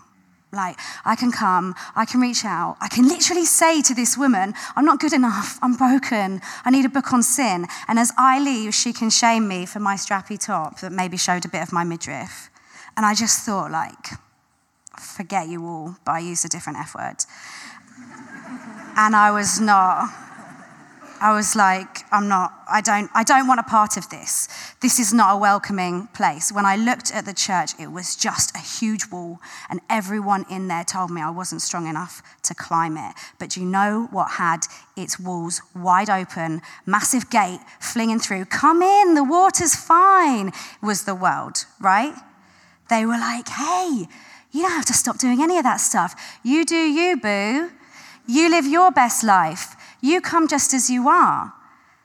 Like, 0.53 0.77
I 1.05 1.15
can 1.15 1.31
come, 1.31 1.75
I 1.95 2.03
can 2.03 2.19
reach 2.19 2.43
out, 2.43 2.75
I 2.81 2.89
can 2.89 3.07
literally 3.07 3.45
say 3.45 3.81
to 3.83 3.95
this 3.95 4.17
woman, 4.17 4.53
I'm 4.75 4.83
not 4.83 4.99
good 4.99 5.13
enough, 5.13 5.57
I'm 5.61 5.77
broken, 5.77 6.41
I 6.65 6.71
need 6.71 6.83
a 6.83 6.89
book 6.89 7.13
on 7.13 7.23
sin. 7.23 7.67
And 7.87 7.97
as 7.97 8.11
I 8.17 8.37
leave, 8.37 8.73
she 8.73 8.91
can 8.91 9.09
shame 9.09 9.47
me 9.47 9.65
for 9.65 9.79
my 9.79 9.95
strappy 9.95 10.37
top 10.37 10.81
that 10.81 10.91
maybe 10.91 11.15
showed 11.15 11.45
a 11.45 11.47
bit 11.47 11.61
of 11.61 11.71
my 11.71 11.85
midriff. 11.85 12.49
And 12.97 13.05
I 13.05 13.15
just 13.15 13.45
thought, 13.45 13.71
like, 13.71 14.07
forget 14.99 15.47
you 15.47 15.65
all, 15.65 15.95
but 16.03 16.11
I 16.11 16.19
used 16.19 16.43
a 16.43 16.49
different 16.49 16.79
F 16.79 16.95
word. 16.95 17.23
and 18.97 19.15
I 19.15 19.31
was 19.31 19.61
not 19.61 20.09
I 21.21 21.35
was 21.35 21.55
like, 21.55 21.99
I'm 22.11 22.27
not, 22.27 22.51
I 22.67 22.81
don't, 22.81 23.07
I 23.13 23.23
don't 23.23 23.47
want 23.47 23.59
a 23.59 23.63
part 23.63 23.95
of 23.95 24.09
this. 24.09 24.47
This 24.81 24.99
is 24.99 25.13
not 25.13 25.35
a 25.35 25.37
welcoming 25.37 26.07
place. 26.07 26.51
When 26.51 26.65
I 26.65 26.75
looked 26.75 27.13
at 27.13 27.25
the 27.25 27.33
church, 27.33 27.73
it 27.79 27.91
was 27.91 28.15
just 28.15 28.55
a 28.55 28.59
huge 28.59 29.05
wall, 29.11 29.37
and 29.69 29.81
everyone 29.87 30.47
in 30.49 30.67
there 30.67 30.83
told 30.83 31.11
me 31.11 31.21
I 31.21 31.29
wasn't 31.29 31.61
strong 31.61 31.85
enough 31.85 32.23
to 32.41 32.55
climb 32.55 32.97
it. 32.97 33.13
But 33.37 33.55
you 33.55 33.65
know 33.65 34.07
what 34.09 34.31
had 34.31 34.61
its 34.97 35.19
walls 35.19 35.61
wide 35.75 36.09
open, 36.09 36.63
massive 36.87 37.29
gate 37.29 37.59
flinging 37.79 38.19
through? 38.19 38.45
Come 38.45 38.81
in, 38.81 39.13
the 39.13 39.23
water's 39.23 39.75
fine, 39.75 40.51
was 40.81 41.03
the 41.03 41.13
world, 41.13 41.65
right? 41.79 42.15
They 42.89 43.05
were 43.05 43.19
like, 43.19 43.47
hey, 43.47 44.07
you 44.51 44.63
don't 44.63 44.71
have 44.71 44.85
to 44.85 44.93
stop 44.93 45.19
doing 45.19 45.43
any 45.43 45.59
of 45.59 45.63
that 45.65 45.77
stuff. 45.77 46.39
You 46.43 46.65
do 46.65 46.75
you, 46.75 47.15
boo. 47.17 47.69
You 48.27 48.49
live 48.49 48.65
your 48.65 48.89
best 48.91 49.23
life. 49.23 49.75
You 50.01 50.19
come 50.19 50.47
just 50.47 50.73
as 50.73 50.89
you 50.89 51.07
are. 51.07 51.53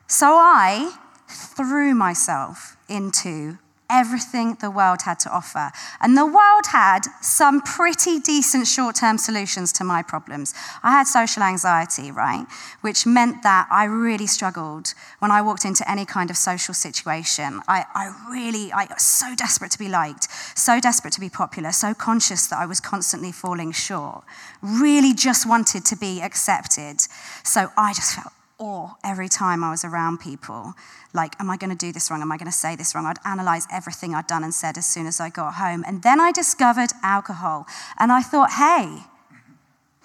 So 0.06 0.36
I 0.36 0.96
threw 1.28 1.94
myself 1.94 2.76
into 2.88 3.58
everything 3.90 4.56
the 4.60 4.70
world 4.70 5.02
had 5.02 5.18
to 5.20 5.30
offer. 5.30 5.70
And 6.00 6.16
the 6.16 6.26
world 6.26 6.66
had 6.72 7.00
some 7.20 7.60
pretty 7.60 8.18
decent 8.18 8.66
short 8.66 8.96
term 8.96 9.18
solutions 9.18 9.72
to 9.74 9.84
my 9.84 10.02
problems. 10.02 10.54
I 10.82 10.92
had 10.92 11.06
social 11.06 11.42
anxiety, 11.42 12.10
right? 12.10 12.46
Which 12.80 13.06
meant 13.06 13.42
that 13.42 13.68
I 13.70 13.84
really 13.84 14.26
struggled 14.26 14.94
when 15.18 15.30
I 15.30 15.42
walked 15.42 15.64
into 15.64 15.88
any 15.90 16.04
kind 16.04 16.30
of 16.30 16.36
social 16.36 16.74
situation. 16.74 17.60
I, 17.68 17.84
I 17.94 18.12
really, 18.30 18.72
I 18.72 18.86
was 18.90 19.02
so 19.02 19.34
desperate 19.34 19.70
to 19.72 19.78
be 19.78 19.88
liked, 19.88 20.28
so 20.56 20.80
desperate 20.80 21.12
to 21.14 21.20
be 21.20 21.28
popular, 21.28 21.72
so 21.72 21.94
conscious 21.94 22.46
that 22.48 22.58
I 22.58 22.66
was 22.66 22.80
constantly 22.80 23.32
falling 23.32 23.72
short. 23.72 24.24
Really 24.62 25.14
just 25.14 25.48
wanted 25.48 25.84
to 25.86 25.96
be 25.96 26.20
accepted. 26.20 27.00
So 27.44 27.68
I 27.76 27.92
just 27.92 28.14
felt 28.14 28.32
awe 28.58 28.94
every 29.04 29.28
time 29.28 29.62
I 29.62 29.70
was 29.70 29.84
around 29.84 30.18
people. 30.18 30.74
Like, 31.12 31.34
am 31.40 31.50
I 31.50 31.56
going 31.56 31.70
to 31.70 31.76
do 31.76 31.92
this 31.92 32.10
wrong? 32.10 32.22
Am 32.22 32.32
I 32.32 32.36
going 32.36 32.50
to 32.50 32.56
say 32.56 32.76
this 32.76 32.94
wrong? 32.94 33.06
I'd 33.06 33.18
analyze 33.24 33.66
everything 33.72 34.14
I'd 34.14 34.26
done 34.26 34.44
and 34.44 34.54
said 34.54 34.78
as 34.78 34.86
soon 34.86 35.06
as 35.06 35.20
I 35.20 35.28
got 35.30 35.54
home. 35.54 35.84
And 35.86 36.02
then 36.02 36.20
I 36.20 36.32
discovered 36.32 36.90
alcohol. 37.02 37.66
And 37.98 38.12
I 38.12 38.22
thought, 38.22 38.52
hey, 38.52 39.04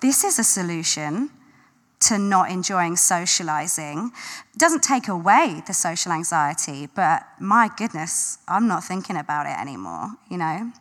this 0.02 0.24
is 0.24 0.40
a 0.40 0.44
solution. 0.44 1.30
to 2.02 2.18
not 2.18 2.50
enjoying 2.50 2.96
socializing. 2.96 4.12
It 4.54 4.60
doesn't 4.60 4.82
take 4.84 5.08
away 5.08 5.62
the 5.68 5.74
social 5.74 6.12
anxiety, 6.12 6.88
but 6.88 7.24
my 7.40 7.70
goodness, 7.78 8.40
I'm 8.48 8.68
not 8.68 8.84
thinking 8.84 9.16
about 9.16 9.46
it 9.46 9.58
anymore, 9.60 10.10
you 10.30 10.38
know? 10.38 10.72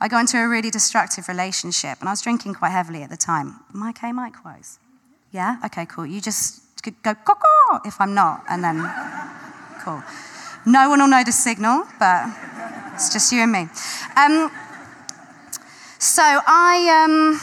I 0.00 0.08
got 0.08 0.20
into 0.20 0.38
a 0.38 0.48
really 0.48 0.70
destructive 0.70 1.28
relationship 1.28 2.00
and 2.00 2.08
I 2.08 2.12
was 2.12 2.20
drinking 2.20 2.54
quite 2.54 2.72
heavily 2.72 3.02
at 3.02 3.10
the 3.10 3.16
time. 3.16 3.60
Am 3.72 3.82
I 3.82 3.90
okay, 3.90 4.12
Mike 4.12 4.44
Wise? 4.44 4.78
Yeah? 5.30 5.56
Okay, 5.64 5.86
cool. 5.86 6.04
You 6.04 6.20
just 6.20 6.62
go, 7.02 7.14
caw 7.14 7.80
if 7.84 8.00
I'm 8.00 8.14
not, 8.14 8.44
and 8.48 8.62
then, 8.62 8.90
cool. 9.84 10.02
No 10.64 10.88
one 10.88 11.00
will 11.00 11.08
know 11.08 11.22
the 11.24 11.32
signal, 11.32 11.84
but 11.98 12.26
it's 12.94 13.12
just 13.12 13.30
you 13.32 13.40
and 13.40 13.52
me. 13.52 13.68
Um, 14.16 14.50
so 15.98 16.22
I 16.24 17.04
um, 17.04 17.40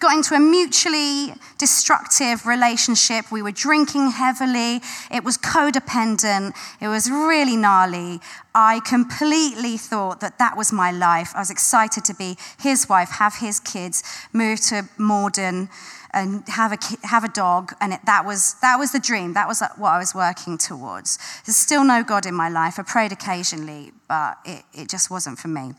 got 0.00 0.14
into 0.14 0.34
a 0.34 0.40
mutually 0.40 1.32
destructive 1.58 2.44
relationship. 2.44 3.30
We 3.30 3.40
were 3.40 3.52
drinking 3.52 4.10
heavily. 4.10 4.80
It 5.10 5.22
was 5.24 5.38
codependent. 5.38 6.54
It 6.80 6.88
was 6.88 7.08
really 7.10 7.56
gnarly. 7.56 8.20
I 8.54 8.80
completely 8.80 9.76
thought 9.76 10.20
that 10.20 10.38
that 10.38 10.56
was 10.56 10.72
my 10.72 10.90
life. 10.90 11.32
I 11.34 11.38
was 11.38 11.50
excited 11.50 12.04
to 12.06 12.14
be 12.14 12.36
his 12.60 12.88
wife, 12.88 13.10
have 13.10 13.36
his 13.36 13.60
kids, 13.60 14.02
move 14.32 14.60
to 14.62 14.88
Morden 14.98 15.68
and 16.14 16.46
have 16.48 16.72
a, 16.72 17.06
have 17.06 17.24
a 17.24 17.28
dog. 17.28 17.72
And 17.80 17.94
it, 17.94 18.00
that, 18.04 18.26
was, 18.26 18.56
that 18.60 18.76
was 18.78 18.92
the 18.92 19.00
dream. 19.00 19.32
That 19.34 19.48
was 19.48 19.62
what 19.76 19.90
I 19.90 19.98
was 19.98 20.14
working 20.14 20.58
towards. 20.58 21.18
There's 21.46 21.56
still 21.56 21.84
no 21.84 22.02
God 22.02 22.26
in 22.26 22.34
my 22.34 22.48
life. 22.48 22.78
I 22.78 22.82
prayed 22.82 23.12
occasionally, 23.12 23.92
but 24.08 24.38
it, 24.44 24.64
it 24.74 24.88
just 24.88 25.10
wasn't 25.10 25.38
for 25.38 25.48
me. 25.48 25.72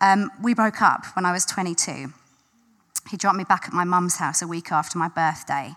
Um, 0.00 0.30
we 0.42 0.54
broke 0.54 0.82
up 0.82 1.04
when 1.14 1.24
I 1.24 1.32
was 1.32 1.44
22. 1.44 2.12
He 3.10 3.16
dropped 3.16 3.38
me 3.38 3.44
back 3.44 3.64
at 3.66 3.72
my 3.72 3.84
mum's 3.84 4.16
house 4.16 4.42
a 4.42 4.48
week 4.48 4.72
after 4.72 4.98
my 4.98 5.08
birthday. 5.08 5.72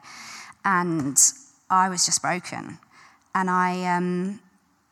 And 0.65 1.17
I 1.69 1.89
was 1.89 2.05
just 2.05 2.21
broken. 2.21 2.79
And 3.35 3.49
I 3.49 3.95
um, 3.95 4.39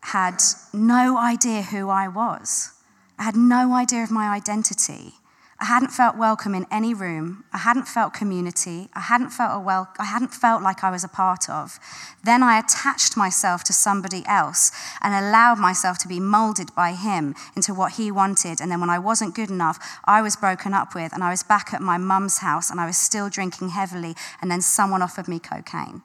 had 0.01 0.39
no 0.74 1.17
idea 1.17 1.63
who 1.63 1.89
I 1.89 2.07
was. 2.07 2.71
I 3.17 3.24
had 3.24 3.36
no 3.36 3.74
idea 3.74 4.03
of 4.03 4.12
my 4.12 4.29
identity. 4.29 5.13
I 5.60 5.66
hadn't 5.66 5.90
felt 5.90 6.16
welcome 6.16 6.54
in 6.54 6.68
any 6.70 6.94
room. 6.94 7.44
I 7.52 7.58
hadn't 7.58 7.88
felt 7.88 8.14
community. 8.14 8.90
I 8.94 9.00
hadn't 9.00 9.32
felt 9.32 9.56
a 9.56 9.60
wel- 9.60 9.90
I 9.98 10.04
hadn't 10.04 10.32
felt 10.32 10.62
like 10.62 10.84
I 10.84 10.92
was 10.92 11.04
a 11.04 11.08
part 11.08 11.50
of. 11.50 11.80
Then 12.24 12.44
I 12.44 12.60
attached 12.60 13.18
myself 13.18 13.64
to 13.64 13.74
somebody 13.74 14.24
else 14.28 14.72
and 15.02 15.16
allowed 15.16 15.58
myself 15.58 15.98
to 16.00 16.08
be 16.08 16.20
molded 16.20 16.76
by 16.76 16.94
him 16.94 17.34
into 17.56 17.74
what 17.74 17.94
he 17.94 18.12
wanted. 18.12 18.62
And 18.62 18.72
then 18.72 18.80
when 18.80 18.92
I 18.92 19.00
wasn't 19.00 19.34
good 19.34 19.50
enough, 19.50 19.80
I 20.06 20.22
was 20.22 20.36
broken 20.36 20.76
up 20.76 20.94
with 20.94 21.12
and 21.12 21.24
I 21.24 21.32
was 21.32 21.42
back 21.42 21.74
at 21.74 21.82
my 21.82 21.98
mum's 21.98 22.38
house 22.38 22.70
and 22.70 22.80
I 22.80 22.86
was 22.86 22.98
still 22.98 23.28
drinking 23.28 23.70
heavily 23.70 24.16
and 24.40 24.52
then 24.52 24.62
someone 24.62 25.02
offered 25.02 25.28
me 25.28 25.40
cocaine. 25.40 26.04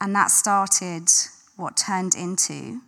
And 0.00 0.14
that 0.16 0.30
started 0.30 1.10
what 1.56 1.76
turned 1.76 2.14
into 2.14 2.80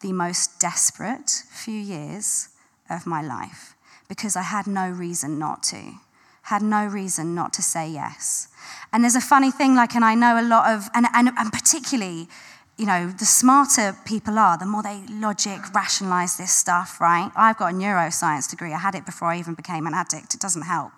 the 0.00 0.12
most 0.12 0.58
desperate 0.58 1.30
few 1.52 1.78
years 1.78 2.49
of 2.90 3.06
my 3.06 3.22
life 3.22 3.74
because 4.08 4.36
I 4.36 4.42
had 4.42 4.66
no 4.66 4.90
reason 4.90 5.38
not 5.38 5.62
to, 5.64 5.94
had 6.42 6.62
no 6.62 6.86
reason 6.86 7.34
not 7.34 7.52
to 7.54 7.62
say 7.62 7.88
yes. 7.88 8.48
And 8.92 9.04
there's 9.04 9.14
a 9.14 9.20
funny 9.20 9.50
thing, 9.50 9.74
like, 9.74 9.94
and 9.94 10.04
I 10.04 10.14
know 10.14 10.40
a 10.40 10.42
lot 10.42 10.68
of, 10.74 10.88
and, 10.94 11.06
and, 11.14 11.30
and 11.38 11.52
particularly, 11.52 12.28
you 12.76 12.86
know, 12.86 13.08
the 13.08 13.24
smarter 13.24 13.96
people 14.04 14.38
are, 14.38 14.58
the 14.58 14.66
more 14.66 14.82
they 14.82 15.02
logic, 15.08 15.60
rationalize 15.74 16.36
this 16.38 16.52
stuff, 16.52 17.00
right? 17.00 17.30
I've 17.36 17.56
got 17.56 17.72
a 17.72 17.76
neuroscience 17.76 18.50
degree. 18.50 18.72
I 18.72 18.78
had 18.78 18.94
it 18.94 19.06
before 19.06 19.28
I 19.28 19.38
even 19.38 19.54
became 19.54 19.86
an 19.86 19.94
addict. 19.94 20.34
It 20.34 20.40
doesn't 20.40 20.62
help. 20.62 20.92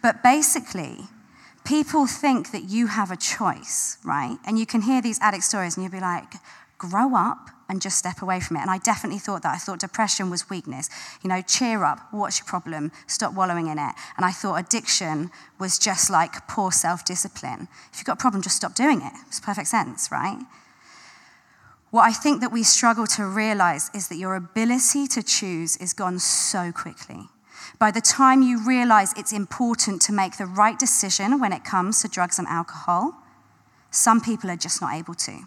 But 0.00 0.22
basically, 0.22 1.00
people 1.64 2.06
think 2.06 2.52
that 2.52 2.64
you 2.64 2.86
have 2.86 3.10
a 3.10 3.16
choice, 3.16 3.98
right? 4.04 4.38
And 4.46 4.58
you 4.58 4.64
can 4.64 4.82
hear 4.82 5.02
these 5.02 5.18
addict 5.20 5.44
stories 5.44 5.76
and 5.76 5.84
you'll 5.84 5.92
be 5.92 6.00
like, 6.00 6.34
grow 6.78 7.14
up 7.14 7.50
and 7.68 7.82
just 7.82 7.98
step 7.98 8.22
away 8.22 8.40
from 8.40 8.56
it. 8.56 8.60
And 8.60 8.70
I 8.70 8.78
definitely 8.78 9.18
thought 9.18 9.42
that. 9.42 9.54
I 9.54 9.58
thought 9.58 9.78
depression 9.80 10.30
was 10.30 10.48
weakness. 10.48 10.88
You 11.22 11.28
know, 11.28 11.42
cheer 11.42 11.84
up, 11.84 12.00
what's 12.10 12.38
your 12.38 12.46
problem? 12.46 12.92
Stop 13.06 13.34
wallowing 13.34 13.66
in 13.66 13.78
it. 13.78 13.94
And 14.16 14.24
I 14.24 14.30
thought 14.30 14.54
addiction 14.56 15.30
was 15.58 15.78
just 15.78 16.10
like 16.10 16.48
poor 16.48 16.72
self 16.72 17.04
discipline. 17.04 17.68
If 17.92 17.98
you've 17.98 18.06
got 18.06 18.14
a 18.18 18.20
problem, 18.20 18.42
just 18.42 18.56
stop 18.56 18.74
doing 18.74 19.02
it. 19.02 19.12
It's 19.26 19.40
perfect 19.40 19.68
sense, 19.68 20.10
right? 20.10 20.38
What 21.90 22.02
I 22.02 22.12
think 22.12 22.40
that 22.40 22.52
we 22.52 22.62
struggle 22.62 23.06
to 23.08 23.24
realize 23.24 23.90
is 23.94 24.08
that 24.08 24.16
your 24.16 24.34
ability 24.34 25.06
to 25.08 25.22
choose 25.22 25.76
is 25.78 25.92
gone 25.92 26.18
so 26.18 26.70
quickly. 26.72 27.28
By 27.78 27.90
the 27.90 28.00
time 28.00 28.42
you 28.42 28.66
realize 28.66 29.12
it's 29.16 29.32
important 29.32 30.02
to 30.02 30.12
make 30.12 30.36
the 30.36 30.46
right 30.46 30.78
decision 30.78 31.38
when 31.40 31.52
it 31.52 31.64
comes 31.64 32.02
to 32.02 32.08
drugs 32.08 32.38
and 32.38 32.48
alcohol, 32.48 33.14
some 33.90 34.20
people 34.20 34.50
are 34.50 34.56
just 34.56 34.82
not 34.82 34.94
able 34.94 35.14
to. 35.14 35.44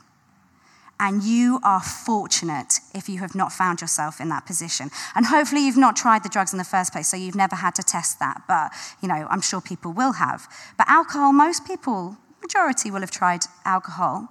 And 1.02 1.24
you 1.24 1.60
are 1.64 1.82
fortunate 1.82 2.76
if 2.94 3.10
you 3.10 3.18
have 3.20 3.34
not 3.34 3.52
found 3.52 3.82
yourself 3.82 4.22
in 4.22 4.30
that 4.30 4.46
position. 4.46 4.92
And 5.16 5.26
hopefully 5.26 5.66
you've 5.66 5.76
not 5.76 5.96
tried 5.96 6.22
the 6.22 6.30
drugs 6.30 6.54
in 6.54 6.60
the 6.60 6.64
first 6.64 6.92
place, 6.92 7.08
so 7.08 7.18
you've 7.18 7.34
never 7.34 7.56
had 7.56 7.74
to 7.76 7.84
test 7.84 8.20
that. 8.20 8.44
But, 8.48 8.72
you 9.02 9.08
know, 9.08 9.26
I'm 9.32 9.42
sure 9.42 9.62
people 9.62 9.94
will 9.94 10.14
have. 10.14 10.48
But 10.78 10.88
alcohol, 10.88 11.34
most 11.34 11.66
people, 11.66 12.18
majority 12.40 12.92
will 12.92 13.00
have 13.00 13.10
tried 13.10 13.42
alcohol. 13.66 14.30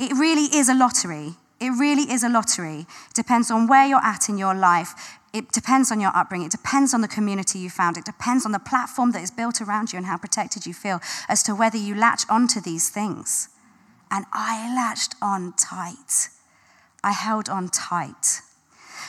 It 0.00 0.10
really 0.10 0.46
is 0.56 0.68
a 0.68 0.74
lottery. 0.74 1.36
It 1.60 1.70
really 1.70 2.10
is 2.10 2.24
a 2.24 2.28
lottery. 2.28 2.80
It 2.80 3.14
depends 3.14 3.48
on 3.48 3.68
where 3.68 3.86
you're 3.86 4.04
at 4.04 4.28
in 4.28 4.38
your 4.38 4.56
life. 4.56 5.20
It 5.32 5.52
depends 5.52 5.92
on 5.92 6.00
your 6.00 6.10
upbringing. 6.16 6.46
It 6.46 6.52
depends 6.52 6.94
on 6.94 7.00
the 7.00 7.06
community 7.06 7.60
you 7.60 7.70
found. 7.70 7.96
It 7.96 8.04
depends 8.04 8.44
on 8.44 8.50
the 8.50 8.58
platform 8.58 9.12
that 9.12 9.22
is 9.22 9.30
built 9.30 9.60
around 9.60 9.92
you 9.92 9.98
and 9.98 10.06
how 10.06 10.16
protected 10.16 10.66
you 10.66 10.74
feel 10.74 11.00
as 11.28 11.44
to 11.44 11.54
whether 11.54 11.78
you 11.78 11.94
latch 11.94 12.22
onto 12.28 12.60
these 12.60 12.88
things. 12.88 13.50
And 14.10 14.24
I 14.32 14.74
latched 14.74 15.14
on 15.20 15.52
tight. 15.54 16.28
I 17.04 17.12
held 17.12 17.48
on 17.48 17.68
tight. 17.68 18.40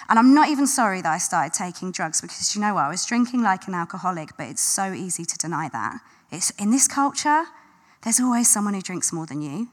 And 0.09 0.17
I'm 0.17 0.33
not 0.33 0.49
even 0.49 0.65
sorry 0.65 1.01
that 1.01 1.11
I 1.11 1.17
started 1.17 1.53
taking 1.53 1.91
drugs 1.91 2.21
because 2.21 2.55
you 2.55 2.61
know 2.61 2.73
what? 2.73 2.85
I 2.85 2.89
was 2.89 3.05
drinking 3.05 3.43
like 3.43 3.67
an 3.67 3.75
alcoholic, 3.75 4.35
but 4.37 4.47
it's 4.47 4.61
so 4.61 4.91
easy 4.93 5.23
to 5.25 5.37
deny 5.37 5.69
that. 5.69 5.99
It's 6.31 6.49
in 6.51 6.71
this 6.71 6.87
culture, 6.87 7.45
there's 8.03 8.19
always 8.19 8.51
someone 8.51 8.73
who 8.73 8.81
drinks 8.81 9.13
more 9.13 9.25
than 9.25 9.41
you. 9.41 9.69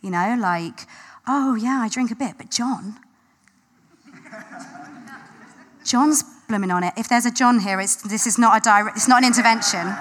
You 0.00 0.10
know, 0.10 0.36
like, 0.38 0.80
oh 1.26 1.54
yeah, 1.56 1.80
I 1.82 1.88
drink 1.88 2.10
a 2.10 2.14
bit, 2.14 2.34
but 2.38 2.50
John. 2.50 2.98
John's 5.84 6.22
blooming 6.48 6.70
on 6.70 6.84
it. 6.84 6.94
If 6.96 7.08
there's 7.08 7.26
a 7.26 7.30
John 7.30 7.60
here, 7.60 7.80
it's, 7.80 7.96
this 7.96 8.26
is 8.26 8.38
not 8.38 8.56
a 8.56 8.60
direct, 8.60 8.96
it's 8.96 9.08
not 9.08 9.22
an 9.22 9.26
intervention. 9.26 9.94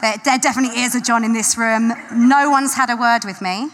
There, 0.00 0.14
there, 0.24 0.38
definitely 0.38 0.80
is 0.80 0.94
a 0.94 1.00
John 1.00 1.24
in 1.24 1.32
this 1.32 1.56
room. 1.56 1.92
No 2.12 2.50
one's 2.50 2.74
had 2.74 2.90
a 2.90 2.96
word 2.96 3.24
with 3.24 3.40
me. 3.40 3.68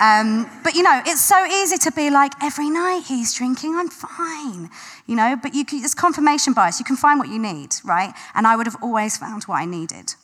Um, 0.00 0.50
but 0.64 0.74
you 0.74 0.82
know, 0.82 1.00
it's 1.06 1.20
so 1.20 1.44
easy 1.46 1.76
to 1.78 1.92
be 1.92 2.10
like, 2.10 2.32
every 2.42 2.68
night 2.68 3.04
he's 3.06 3.32
drinking, 3.34 3.76
I'm 3.76 3.88
fine. 3.88 4.68
You 5.06 5.16
know, 5.16 5.36
but 5.40 5.54
you 5.54 5.64
can, 5.64 5.82
it's 5.84 5.94
confirmation 5.94 6.52
bias. 6.52 6.78
You 6.78 6.84
can 6.84 6.96
find 6.96 7.18
what 7.18 7.28
you 7.28 7.38
need, 7.38 7.74
right? 7.84 8.12
And 8.34 8.46
I 8.46 8.56
would 8.56 8.66
have 8.66 8.76
always 8.82 9.16
found 9.16 9.44
what 9.44 9.56
I 9.56 9.64
needed. 9.64 10.14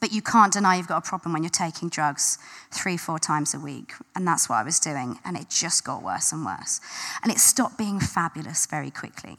But 0.00 0.12
you 0.12 0.22
can't 0.22 0.52
deny 0.52 0.76
you've 0.76 0.88
got 0.88 1.06
a 1.06 1.08
problem 1.08 1.32
when 1.32 1.42
you're 1.42 1.50
taking 1.50 1.88
drugs 1.88 2.38
three, 2.70 2.96
four 2.96 3.18
times 3.18 3.54
a 3.54 3.60
week. 3.60 3.92
And 4.14 4.26
that's 4.26 4.48
what 4.48 4.56
I 4.56 4.62
was 4.62 4.78
doing. 4.78 5.18
And 5.24 5.36
it 5.36 5.50
just 5.50 5.84
got 5.84 6.02
worse 6.02 6.32
and 6.32 6.44
worse. 6.44 6.80
And 7.22 7.30
it 7.30 7.38
stopped 7.38 7.76
being 7.76 8.00
fabulous 8.00 8.66
very 8.66 8.90
quickly. 8.90 9.36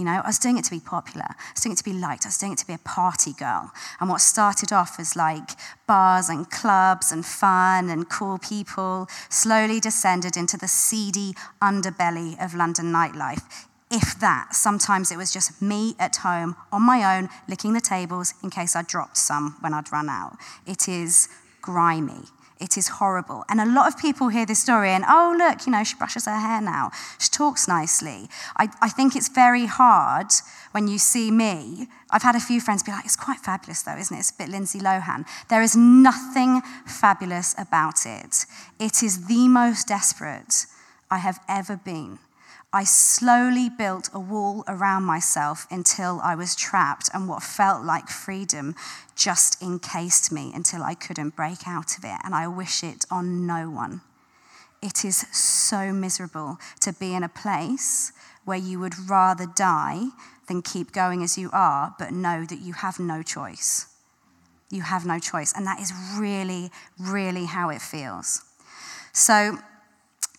You 0.00 0.06
know, 0.06 0.22
I 0.24 0.28
was 0.28 0.38
doing 0.38 0.56
it 0.56 0.64
to 0.64 0.70
be 0.70 0.80
popular. 0.80 1.26
I 1.28 1.52
was 1.54 1.62
doing 1.62 1.74
it 1.74 1.76
to 1.76 1.84
be 1.84 1.92
liked. 1.92 2.24
I 2.24 2.28
was 2.28 2.38
doing 2.38 2.52
it 2.52 2.58
to 2.60 2.66
be 2.66 2.72
a 2.72 2.78
party 2.78 3.34
girl. 3.34 3.70
And 4.00 4.08
what 4.08 4.22
started 4.22 4.72
off 4.72 4.98
as 4.98 5.14
like 5.14 5.50
bars 5.86 6.30
and 6.30 6.50
clubs 6.50 7.12
and 7.12 7.22
fun 7.22 7.90
and 7.90 8.08
cool 8.08 8.38
people 8.38 9.08
slowly 9.28 9.78
descended 9.78 10.38
into 10.38 10.56
the 10.56 10.68
seedy 10.68 11.34
underbelly 11.60 12.42
of 12.42 12.54
London 12.54 12.86
nightlife. 12.86 13.66
If 13.90 14.18
that, 14.20 14.54
sometimes 14.54 15.12
it 15.12 15.18
was 15.18 15.34
just 15.34 15.60
me 15.60 15.96
at 15.98 16.16
home 16.16 16.56
on 16.72 16.80
my 16.80 17.18
own, 17.18 17.28
licking 17.46 17.74
the 17.74 17.82
tables 17.82 18.32
in 18.42 18.48
case 18.48 18.74
I 18.74 18.80
dropped 18.80 19.18
some 19.18 19.56
when 19.60 19.74
I'd 19.74 19.92
run 19.92 20.08
out. 20.08 20.38
It 20.66 20.88
is 20.88 21.28
grimy. 21.60 22.24
It 22.60 22.76
is 22.76 22.88
horrible. 22.88 23.44
And 23.48 23.58
a 23.60 23.64
lot 23.64 23.88
of 23.88 23.98
people 23.98 24.28
hear 24.28 24.44
this 24.44 24.60
story 24.60 24.90
and, 24.90 25.04
oh, 25.08 25.34
look, 25.36 25.66
you 25.66 25.72
know, 25.72 25.82
she 25.82 25.96
brushes 25.96 26.26
her 26.26 26.38
hair 26.38 26.60
now. 26.60 26.90
She 27.18 27.30
talks 27.30 27.66
nicely. 27.66 28.28
I, 28.56 28.68
I 28.82 28.90
think 28.90 29.16
it's 29.16 29.28
very 29.28 29.64
hard 29.64 30.26
when 30.72 30.86
you 30.86 30.98
see 30.98 31.30
me. 31.30 31.88
I've 32.10 32.22
had 32.22 32.36
a 32.36 32.40
few 32.40 32.60
friends 32.60 32.82
be 32.82 32.92
like, 32.92 33.06
it's 33.06 33.16
quite 33.16 33.40
fabulous 33.40 33.82
though, 33.82 33.96
isn't 33.96 34.14
it? 34.14 34.20
It's 34.20 34.30
a 34.30 34.34
bit 34.34 34.50
Lindsay 34.50 34.78
Lohan. 34.78 35.24
There 35.48 35.62
is 35.62 35.74
nothing 35.74 36.60
fabulous 36.84 37.54
about 37.56 38.04
it. 38.04 38.44
It 38.78 39.02
is 39.02 39.26
the 39.26 39.48
most 39.48 39.88
desperate 39.88 40.66
I 41.10 41.18
have 41.18 41.40
ever 41.48 41.76
been. 41.76 42.18
I 42.72 42.84
slowly 42.84 43.68
built 43.68 44.10
a 44.14 44.20
wall 44.20 44.62
around 44.68 45.02
myself 45.02 45.66
until 45.70 46.20
I 46.22 46.36
was 46.36 46.54
trapped, 46.54 47.10
and 47.12 47.28
what 47.28 47.42
felt 47.42 47.84
like 47.84 48.08
freedom 48.08 48.76
just 49.16 49.60
encased 49.60 50.30
me 50.30 50.52
until 50.54 50.82
I 50.82 50.94
couldn't 50.94 51.34
break 51.34 51.66
out 51.66 51.98
of 51.98 52.04
it. 52.04 52.18
And 52.24 52.34
I 52.34 52.46
wish 52.46 52.84
it 52.84 53.04
on 53.10 53.44
no 53.46 53.68
one. 53.68 54.02
It 54.80 55.04
is 55.04 55.26
so 55.32 55.92
miserable 55.92 56.58
to 56.80 56.92
be 56.92 57.14
in 57.14 57.24
a 57.24 57.28
place 57.28 58.12
where 58.44 58.56
you 58.56 58.78
would 58.78 59.10
rather 59.10 59.46
die 59.46 60.04
than 60.46 60.62
keep 60.62 60.92
going 60.92 61.22
as 61.22 61.36
you 61.36 61.50
are, 61.52 61.94
but 61.98 62.12
know 62.12 62.44
that 62.46 62.60
you 62.60 62.72
have 62.74 62.98
no 62.98 63.22
choice. 63.22 63.86
You 64.70 64.82
have 64.82 65.04
no 65.04 65.18
choice. 65.18 65.52
And 65.54 65.66
that 65.66 65.80
is 65.80 65.92
really, 66.16 66.70
really 66.98 67.46
how 67.46 67.70
it 67.70 67.82
feels. 67.82 68.42
So 69.12 69.58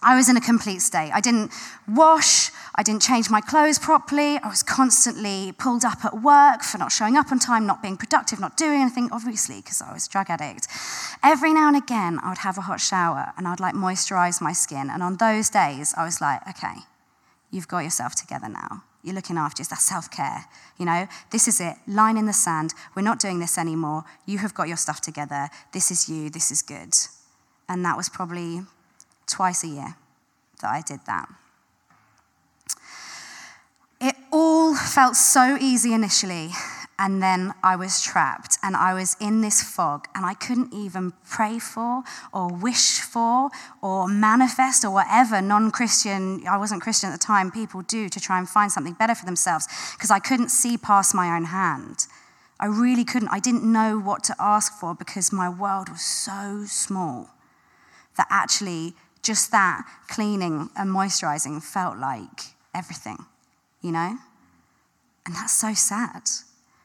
I 0.04 0.16
was 0.16 0.30
in 0.30 0.36
a 0.36 0.42
complete 0.42 0.80
state. 0.80 1.12
I 1.14 1.22
didn't 1.22 1.52
wash, 1.88 2.50
I 2.74 2.82
didn't 2.82 3.04
change 3.04 3.30
my 3.30 3.40
clothes 3.40 3.78
properly. 3.78 4.40
I 4.40 4.48
was 4.48 4.64
constantly 4.64 5.54
pulled 5.60 5.86
up 5.86 6.04
at 6.04 6.22
work 6.22 6.64
for 6.64 6.80
not 6.80 6.92
showing 6.92 7.18
up 7.18 7.32
on 7.32 7.38
time, 7.38 7.68
not 7.68 7.84
being 7.84 7.98
productive, 7.98 8.40
not 8.40 8.58
doing 8.58 8.82
anything, 8.82 9.10
obviously, 9.12 9.58
because 9.58 9.82
I 9.82 9.94
was 9.94 10.08
a 10.08 10.10
drug 10.10 10.28
addict. 10.30 10.68
Every 11.24 11.54
now 11.54 11.68
and 11.68 11.78
again, 11.78 12.20
I 12.24 12.30
would 12.30 12.40
have 12.40 12.58
a 12.58 12.62
hot 12.62 12.80
shower 12.80 13.32
and 13.38 13.48
I'd 13.48 13.60
like 13.60 13.76
moisturize 13.76 14.42
my 14.42 14.54
skin. 14.54 14.90
And 14.90 15.04
on 15.04 15.18
those 15.18 15.50
days, 15.50 15.94
I 15.96 16.04
was 16.04 16.20
like, 16.20 16.42
okay, 16.50 16.82
you've 17.52 17.68
got 17.68 17.80
yourself 17.80 18.16
together 18.16 18.50
now. 18.50 18.84
You're 19.04 19.16
looking 19.16 19.38
after 19.38 19.62
yourself. 19.62 19.80
That's 19.80 19.86
self 19.86 20.10
care. 20.10 20.46
You 20.78 20.86
know, 20.86 21.08
this 21.32 21.48
is 21.48 21.60
it. 21.60 21.76
Line 21.88 22.18
in 22.18 22.26
the 22.26 22.34
sand. 22.34 22.74
We're 22.96 23.02
not 23.04 23.20
doing 23.20 23.40
this 23.40 23.58
anymore. 23.58 24.04
You 24.26 24.40
have 24.40 24.54
got 24.54 24.68
your 24.68 24.78
stuff 24.78 25.02
together. 25.02 25.50
This 25.74 25.92
is 25.92 26.10
you. 26.10 26.30
This 26.30 26.52
is 26.52 26.62
good. 26.62 26.94
And 27.68 27.86
that 27.86 27.98
was 27.98 28.10
probably 28.10 28.62
twice 29.32 29.64
a 29.64 29.68
year 29.68 29.96
that 30.62 30.70
I 30.70 30.82
did 30.82 31.00
that. 31.06 31.28
It 34.00 34.16
all 34.32 34.76
felt 34.76 35.16
so 35.16 35.58
easy 35.62 35.94
initially, 35.94 36.50
and 36.98 37.22
then 37.22 37.54
I 37.64 37.76
was 37.76 38.02
trapped 38.02 38.58
and 38.64 38.76
I 38.76 38.96
was 38.96 39.16
in 39.20 39.42
this 39.42 39.62
fog, 39.62 40.08
and 40.16 40.26
I 40.26 40.34
couldn't 40.34 40.74
even 40.74 41.14
pray 41.30 41.60
for 41.60 42.04
or 42.34 42.52
wish 42.52 43.00
for 43.00 43.50
or 43.82 44.08
manifest 44.08 44.84
or 44.84 44.92
whatever 44.92 45.40
non 45.40 45.70
Christian, 45.70 46.44
I 46.48 46.58
wasn't 46.58 46.82
Christian 46.82 47.12
at 47.12 47.20
the 47.20 47.26
time, 47.26 47.52
people 47.52 47.84
do 47.84 48.10
to 48.10 48.20
try 48.20 48.40
and 48.40 48.50
find 48.50 48.72
something 48.72 48.94
better 48.94 49.14
for 49.14 49.26
themselves 49.26 49.68
because 49.94 50.10
I 50.10 50.20
couldn't 50.20 50.50
see 50.50 50.78
past 50.78 51.14
my 51.14 51.36
own 51.36 51.46
hand. 51.46 52.08
I 52.60 52.68
really 52.68 53.04
couldn't. 53.04 53.30
I 53.30 53.40
didn't 53.40 53.64
know 53.64 54.00
what 54.00 54.24
to 54.26 54.36
ask 54.40 54.74
for 54.80 54.94
because 54.94 55.32
my 55.32 55.50
world 55.50 55.90
was 55.90 56.02
so 56.02 56.64
small 56.68 57.30
that 58.18 58.28
actually 58.30 58.94
just 59.24 59.52
that 59.52 59.84
cleaning 60.08 60.70
and 60.76 60.90
moisturizing 60.90 61.62
felt 61.62 61.98
like 61.98 62.56
everything, 62.74 63.18
you 63.82 63.92
know? 63.92 64.18
And 65.26 65.36
that's 65.36 65.54
so 65.54 65.74
sad. 65.74 66.24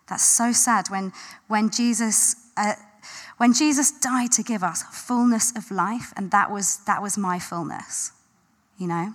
That's 0.08 0.24
so 0.24 0.52
sad 0.52 0.88
when, 0.88 1.12
when 1.48 1.70
Jesus. 1.70 2.36
Uh, 2.56 2.74
when 3.36 3.52
Jesus 3.52 3.90
died 3.90 4.32
to 4.32 4.42
give 4.42 4.62
us 4.62 4.82
fullness 4.84 5.54
of 5.56 5.70
life, 5.70 6.12
and 6.16 6.30
that 6.30 6.50
was, 6.50 6.78
that 6.86 7.02
was 7.02 7.18
my 7.18 7.38
fullness, 7.38 8.12
you 8.78 8.86
know? 8.86 9.14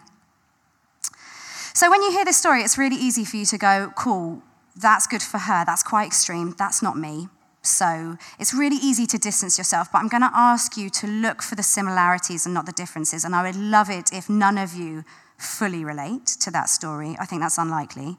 So 1.74 1.90
when 1.90 2.02
you 2.04 2.12
hear 2.12 2.26
this 2.26 2.38
story, 2.38 2.62
it's 2.62 2.78
really 2.78 2.98
easy 2.98 3.26
for 3.26 3.38
you 3.38 3.46
to 3.46 3.58
go, 3.58 3.92
cool, 3.96 4.44
that's 4.76 5.08
good 5.08 5.24
for 5.24 5.40
her, 5.40 5.64
that's 5.66 5.84
quite 5.84 6.06
extreme, 6.06 6.54
that's 6.58 6.82
not 6.82 6.98
me. 6.98 7.30
So 7.64 8.18
it's 8.40 8.54
really 8.54 8.78
easy 8.78 9.06
to 9.08 9.18
distance 9.18 9.58
yourself, 9.58 9.92
but 9.92 10.00
I'm 10.00 10.08
going 10.08 10.24
to 10.24 10.32
ask 10.34 10.78
you 10.78 10.90
to 10.90 11.08
look 11.08 11.44
for 11.44 11.56
the 11.56 11.64
similarities 11.64 12.46
and 12.46 12.56
not 12.56 12.66
the 12.66 12.72
differences. 12.72 13.24
And 13.24 13.36
I 13.36 13.44
would 13.44 13.56
love 13.56 13.90
it 13.90 14.12
if 14.12 14.30
none 14.30 14.58
of 14.58 14.74
you 14.74 15.04
fully 15.38 15.84
relate 15.84 16.26
to 16.26 16.52
that 16.52 16.70
story. 16.70 17.16
I 17.20 17.26
think 17.26 17.42
that's 17.42 17.58
unlikely. 17.58 18.18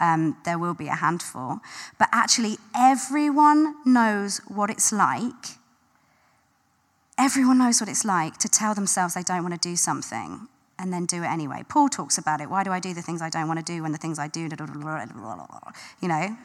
Um, 0.00 0.36
there 0.44 0.58
will 0.58 0.74
be 0.74 0.88
a 0.88 0.94
handful. 0.94 1.60
But 1.98 2.08
actually, 2.12 2.58
everyone 2.76 3.74
knows 3.84 4.40
what 4.48 4.70
it's 4.70 4.92
like. 4.92 5.58
Everyone 7.18 7.58
knows 7.58 7.80
what 7.80 7.88
it's 7.88 8.04
like 8.04 8.38
to 8.38 8.48
tell 8.48 8.74
themselves 8.74 9.14
they 9.14 9.22
don't 9.22 9.42
want 9.42 9.60
to 9.60 9.68
do 9.68 9.76
something 9.76 10.48
and 10.78 10.92
then 10.92 11.06
do 11.06 11.22
it 11.22 11.26
anyway. 11.26 11.64
Paul 11.68 11.88
talks 11.88 12.18
about 12.18 12.40
it. 12.40 12.50
Why 12.50 12.64
do 12.64 12.70
I 12.70 12.80
do 12.80 12.92
the 12.92 13.02
things 13.02 13.22
I 13.22 13.30
don't 13.30 13.46
want 13.46 13.64
to 13.64 13.64
do 13.64 13.82
when 13.82 13.92
the 13.92 13.98
things 13.98 14.18
I 14.18 14.26
do, 14.26 14.48
you 16.00 16.08
know? 16.08 16.36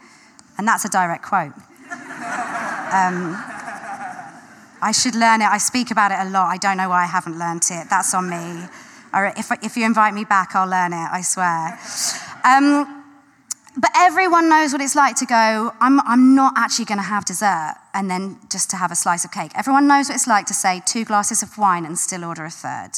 And 0.57 0.67
that's 0.67 0.85
a 0.85 0.89
direct 0.89 1.23
quote. 1.23 1.53
Um, 2.89 3.37
I 4.81 4.91
should 4.91 5.13
learn 5.13 5.41
it. 5.41 5.45
I 5.45 5.57
speak 5.57 5.91
about 5.91 6.11
it 6.11 6.17
a 6.19 6.29
lot. 6.29 6.47
I 6.47 6.57
don't 6.57 6.77
know 6.77 6.89
why 6.89 7.03
I 7.03 7.05
haven't 7.05 7.37
learned 7.37 7.63
it. 7.69 7.87
That's 7.89 8.13
on 8.13 8.29
me. 8.29 8.67
If, 9.13 9.51
if 9.63 9.77
you 9.77 9.85
invite 9.85 10.13
me 10.13 10.23
back, 10.23 10.55
I'll 10.55 10.67
learn 10.67 10.93
it, 10.93 11.09
I 11.11 11.21
swear. 11.21 11.77
Um, 12.43 13.03
but 13.77 13.91
everyone 13.95 14.49
knows 14.49 14.71
what 14.71 14.81
it's 14.81 14.95
like 14.95 15.15
to 15.17 15.25
go, 15.25 15.71
I'm, 15.79 15.99
I'm 16.01 16.35
not 16.35 16.53
actually 16.57 16.85
going 16.85 16.97
to 16.97 17.03
have 17.03 17.25
dessert 17.25 17.75
and 17.93 18.09
then 18.09 18.37
just 18.49 18.69
to 18.71 18.75
have 18.77 18.91
a 18.91 18.95
slice 18.95 19.23
of 19.25 19.31
cake. 19.31 19.51
Everyone 19.55 19.87
knows 19.87 20.09
what 20.09 20.15
it's 20.15 20.27
like 20.27 20.45
to 20.47 20.53
say 20.53 20.81
two 20.85 21.05
glasses 21.05 21.43
of 21.43 21.57
wine 21.57 21.85
and 21.85 21.97
still 21.97 22.23
order 22.25 22.45
a 22.45 22.49
third. 22.49 22.91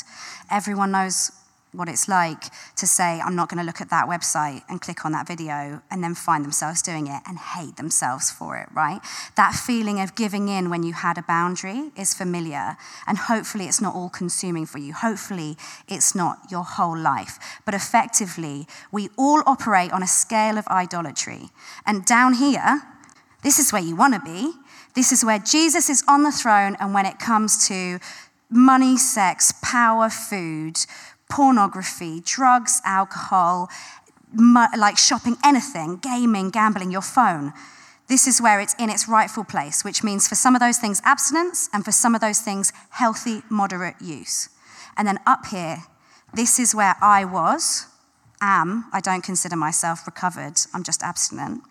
Everyone 0.49 0.91
knows 0.91 1.31
what 1.73 1.87
it's 1.87 2.09
like 2.09 2.43
to 2.75 2.85
say, 2.85 3.21
I'm 3.23 3.35
not 3.35 3.47
going 3.49 3.59
to 3.59 3.65
look 3.65 3.79
at 3.79 3.89
that 3.89 4.07
website 4.07 4.63
and 4.67 4.81
click 4.81 5.05
on 5.05 5.13
that 5.13 5.25
video 5.25 5.81
and 5.89 6.03
then 6.03 6.15
find 6.15 6.43
themselves 6.43 6.81
doing 6.81 7.07
it 7.07 7.21
and 7.25 7.37
hate 7.37 7.77
themselves 7.77 8.29
for 8.29 8.57
it, 8.57 8.67
right? 8.73 8.99
That 9.37 9.53
feeling 9.53 10.01
of 10.01 10.15
giving 10.15 10.49
in 10.49 10.69
when 10.69 10.83
you 10.83 10.93
had 10.93 11.17
a 11.17 11.21
boundary 11.23 11.91
is 11.97 12.13
familiar. 12.13 12.75
And 13.07 13.17
hopefully 13.17 13.65
it's 13.65 13.81
not 13.81 13.95
all 13.95 14.09
consuming 14.09 14.65
for 14.65 14.79
you. 14.79 14.93
Hopefully 14.93 15.57
it's 15.87 16.13
not 16.13 16.39
your 16.51 16.63
whole 16.63 16.97
life. 16.97 17.39
But 17.65 17.73
effectively, 17.73 18.67
we 18.91 19.09
all 19.17 19.41
operate 19.45 19.93
on 19.93 20.03
a 20.03 20.07
scale 20.07 20.57
of 20.57 20.67
idolatry. 20.67 21.49
And 21.85 22.03
down 22.05 22.33
here, 22.33 22.81
this 23.43 23.59
is 23.59 23.71
where 23.71 23.81
you 23.81 23.95
want 23.95 24.13
to 24.13 24.19
be. 24.19 24.51
This 24.93 25.13
is 25.13 25.23
where 25.23 25.39
Jesus 25.39 25.89
is 25.89 26.03
on 26.05 26.23
the 26.23 26.31
throne. 26.31 26.75
And 26.81 26.93
when 26.93 27.05
it 27.05 27.17
comes 27.17 27.65
to 27.69 27.99
money, 28.51 28.97
sex, 28.97 29.53
power, 29.63 30.09
food, 30.09 30.77
pornography, 31.31 32.21
drugs, 32.23 32.81
alcohol, 32.85 33.69
like 34.77 34.97
shopping, 34.97 35.37
anything, 35.43 35.97
gaming, 35.97 36.49
gambling, 36.49 36.91
your 36.91 37.01
phone. 37.01 37.53
This 38.07 38.27
is 38.27 38.41
where 38.41 38.59
it's 38.59 38.75
in 38.77 38.89
its 38.89 39.07
rightful 39.07 39.45
place, 39.45 39.83
which 39.83 40.03
means 40.03 40.27
for 40.27 40.35
some 40.35 40.55
of 40.55 40.59
those 40.59 40.77
things, 40.77 41.01
abstinence, 41.05 41.69
and 41.73 41.85
for 41.85 41.93
some 41.93 42.13
of 42.13 42.21
those 42.21 42.39
things, 42.39 42.73
healthy, 42.89 43.41
moderate 43.49 43.95
use. 44.01 44.49
And 44.97 45.07
then 45.07 45.19
up 45.25 45.45
here, 45.45 45.77
this 46.33 46.59
is 46.59 46.75
where 46.75 46.95
I 47.01 47.23
was, 47.23 47.87
am, 48.41 48.85
I 48.91 48.99
don't 48.99 49.23
consider 49.23 49.55
myself 49.55 50.05
recovered, 50.05 50.59
I'm 50.73 50.83
just 50.83 51.01
abstinent, 51.01 51.61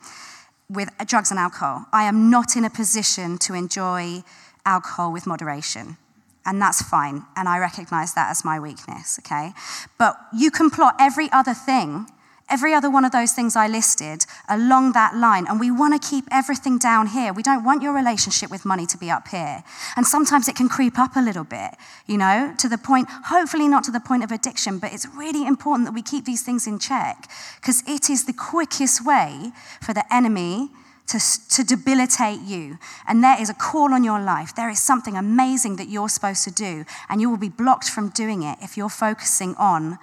with 0.70 0.88
drugs 1.06 1.30
and 1.30 1.38
alcohol. 1.38 1.86
I 1.92 2.04
am 2.04 2.30
not 2.30 2.56
in 2.56 2.64
a 2.64 2.70
position 2.70 3.36
to 3.38 3.52
enjoy 3.52 4.22
alcohol 4.64 5.12
with 5.12 5.26
moderation 5.26 5.98
and 6.46 6.60
that's 6.60 6.82
fine. 6.82 7.24
And 7.36 7.48
I 7.48 7.58
recognize 7.58 8.14
that 8.14 8.30
as 8.30 8.44
my 8.44 8.58
weakness, 8.58 9.18
okay? 9.20 9.52
But 9.98 10.16
you 10.36 10.50
can 10.50 10.70
plot 10.70 10.94
every 10.98 11.30
other 11.32 11.54
thing, 11.54 12.06
every 12.48 12.74
other 12.74 12.90
one 12.90 13.04
of 13.04 13.12
those 13.12 13.32
things 13.32 13.56
I 13.56 13.68
listed 13.68 14.24
along 14.48 14.92
that 14.92 15.14
line. 15.14 15.46
And 15.46 15.60
we 15.60 15.70
want 15.70 16.00
to 16.00 16.08
keep 16.08 16.24
everything 16.30 16.78
down 16.78 17.08
here. 17.08 17.32
We 17.32 17.42
don't 17.42 17.64
want 17.64 17.82
your 17.82 17.94
relationship 17.94 18.50
with 18.50 18.64
money 18.64 18.86
to 18.86 18.98
be 18.98 19.10
up 19.10 19.28
here. 19.28 19.62
And 19.96 20.06
sometimes 20.06 20.48
it 20.48 20.56
can 20.56 20.68
creep 20.68 20.98
up 20.98 21.14
a 21.14 21.20
little 21.20 21.44
bit, 21.44 21.76
you 22.06 22.18
know, 22.18 22.54
to 22.58 22.68
the 22.68 22.78
point, 22.78 23.08
hopefully 23.26 23.68
not 23.68 23.84
to 23.84 23.90
the 23.90 24.00
point 24.00 24.24
of 24.24 24.32
addiction, 24.32 24.78
but 24.78 24.92
it's 24.92 25.06
really 25.16 25.46
important 25.46 25.86
that 25.86 25.94
we 25.94 26.02
keep 26.02 26.24
these 26.24 26.42
things 26.42 26.66
in 26.66 26.78
check 26.78 27.30
because 27.60 27.82
it 27.86 28.10
is 28.10 28.24
the 28.24 28.32
quickest 28.32 29.04
way 29.04 29.52
for 29.80 29.92
the 29.92 30.04
enemy 30.12 30.70
to, 31.10 31.20
to 31.48 31.64
debilitate 31.64 32.40
you. 32.40 32.78
And 33.06 33.22
there 33.22 33.40
is 33.40 33.50
a 33.50 33.54
call 33.54 33.92
on 33.92 34.04
your 34.04 34.20
life. 34.20 34.54
There 34.54 34.70
is 34.70 34.80
something 34.80 35.16
amazing 35.16 35.76
that 35.76 35.88
you're 35.88 36.08
supposed 36.08 36.44
to 36.44 36.50
do, 36.50 36.84
and 37.08 37.20
you 37.20 37.28
will 37.28 37.36
be 37.38 37.48
blocked 37.48 37.88
from 37.88 38.10
doing 38.10 38.42
it 38.42 38.58
if 38.62 38.76
you're 38.76 38.88
focusing 38.88 39.54
on 39.56 39.98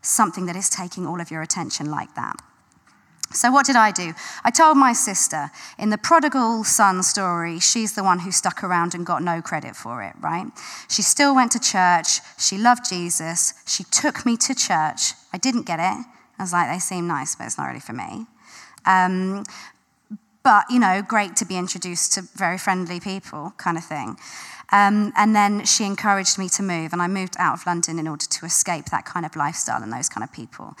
something 0.00 0.46
that 0.46 0.56
is 0.56 0.70
taking 0.70 1.06
all 1.06 1.20
of 1.20 1.30
your 1.30 1.42
attention 1.42 1.90
like 1.90 2.14
that. 2.14 2.36
So, 3.30 3.50
what 3.50 3.66
did 3.66 3.76
I 3.76 3.92
do? 3.92 4.14
I 4.42 4.50
told 4.50 4.78
my 4.78 4.94
sister 4.94 5.50
in 5.78 5.90
the 5.90 5.98
prodigal 5.98 6.64
son 6.64 7.02
story, 7.02 7.60
she's 7.60 7.94
the 7.94 8.02
one 8.02 8.20
who 8.20 8.32
stuck 8.32 8.64
around 8.64 8.94
and 8.94 9.04
got 9.04 9.22
no 9.22 9.42
credit 9.42 9.76
for 9.76 10.02
it, 10.02 10.14
right? 10.18 10.46
She 10.88 11.02
still 11.02 11.34
went 11.34 11.52
to 11.52 11.60
church. 11.60 12.20
She 12.38 12.56
loved 12.56 12.88
Jesus. 12.88 13.52
She 13.66 13.84
took 13.84 14.24
me 14.24 14.38
to 14.38 14.54
church. 14.54 15.12
I 15.30 15.36
didn't 15.38 15.66
get 15.66 15.78
it. 15.78 16.06
I 16.38 16.42
was 16.42 16.54
like, 16.54 16.70
they 16.70 16.78
seem 16.78 17.06
nice, 17.06 17.36
but 17.36 17.44
it's 17.44 17.58
not 17.58 17.66
really 17.66 17.80
for 17.80 17.92
me. 17.92 18.26
Um, 18.86 19.44
but, 20.48 20.64
you 20.70 20.78
know, 20.78 21.02
great 21.02 21.36
to 21.36 21.44
be 21.44 21.58
introduced 21.58 22.14
to 22.14 22.22
very 22.34 22.56
friendly 22.56 22.98
people, 23.00 23.52
kind 23.58 23.76
of 23.76 23.84
thing. 23.84 24.16
Um, 24.72 25.12
and 25.14 25.36
then 25.36 25.66
she 25.66 25.84
encouraged 25.84 26.38
me 26.38 26.48
to 26.48 26.62
move, 26.62 26.94
and 26.94 27.02
I 27.02 27.06
moved 27.06 27.36
out 27.38 27.52
of 27.52 27.66
London 27.66 27.98
in 27.98 28.08
order 28.08 28.24
to 28.24 28.46
escape 28.46 28.86
that 28.86 29.04
kind 29.04 29.26
of 29.26 29.36
lifestyle 29.36 29.82
and 29.82 29.92
those 29.92 30.08
kind 30.08 30.24
of 30.24 30.32
people. 30.32 30.74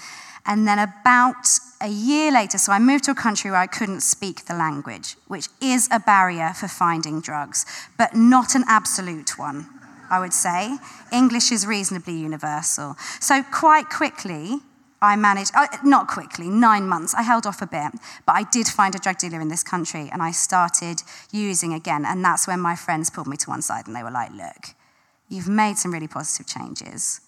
And 0.46 0.66
then 0.66 0.78
about 0.78 1.48
a 1.82 1.88
year 1.88 2.32
later, 2.32 2.56
so 2.56 2.72
I 2.72 2.78
moved 2.78 3.04
to 3.04 3.10
a 3.10 3.14
country 3.14 3.50
where 3.50 3.60
I 3.60 3.66
couldn't 3.66 4.00
speak 4.00 4.46
the 4.46 4.54
language, 4.54 5.16
which 5.26 5.48
is 5.60 5.86
a 5.92 6.00
barrier 6.00 6.54
for 6.54 6.66
finding 6.66 7.20
drugs, 7.20 7.66
but 7.98 8.14
not 8.14 8.54
an 8.54 8.64
absolute 8.68 9.38
one, 9.38 9.66
I 10.08 10.18
would 10.18 10.32
say. 10.32 10.78
English 11.12 11.52
is 11.52 11.66
reasonably 11.66 12.16
universal. 12.16 12.96
So 13.20 13.42
quite 13.42 13.90
quickly, 13.90 14.60
I 15.00 15.14
managed, 15.16 15.52
uh, 15.54 15.66
not 15.84 16.08
quickly, 16.08 16.48
nine 16.48 16.88
months. 16.88 17.14
I 17.14 17.22
held 17.22 17.46
off 17.46 17.62
a 17.62 17.66
bit, 17.66 17.92
but 18.26 18.32
I 18.32 18.44
did 18.50 18.66
find 18.66 18.94
a 18.94 18.98
drug 18.98 19.18
dealer 19.18 19.40
in 19.40 19.48
this 19.48 19.62
country 19.62 20.08
and 20.12 20.22
I 20.22 20.32
started 20.32 21.02
using 21.30 21.72
again. 21.72 22.04
And 22.04 22.24
that's 22.24 22.48
when 22.48 22.60
my 22.60 22.74
friends 22.74 23.08
pulled 23.08 23.28
me 23.28 23.36
to 23.36 23.50
one 23.50 23.62
side 23.62 23.86
and 23.86 23.94
they 23.94 24.02
were 24.02 24.10
like, 24.10 24.32
look, 24.32 24.74
you've 25.28 25.48
made 25.48 25.78
some 25.78 25.92
really 25.92 26.08
positive 26.08 26.46
changes, 26.46 27.20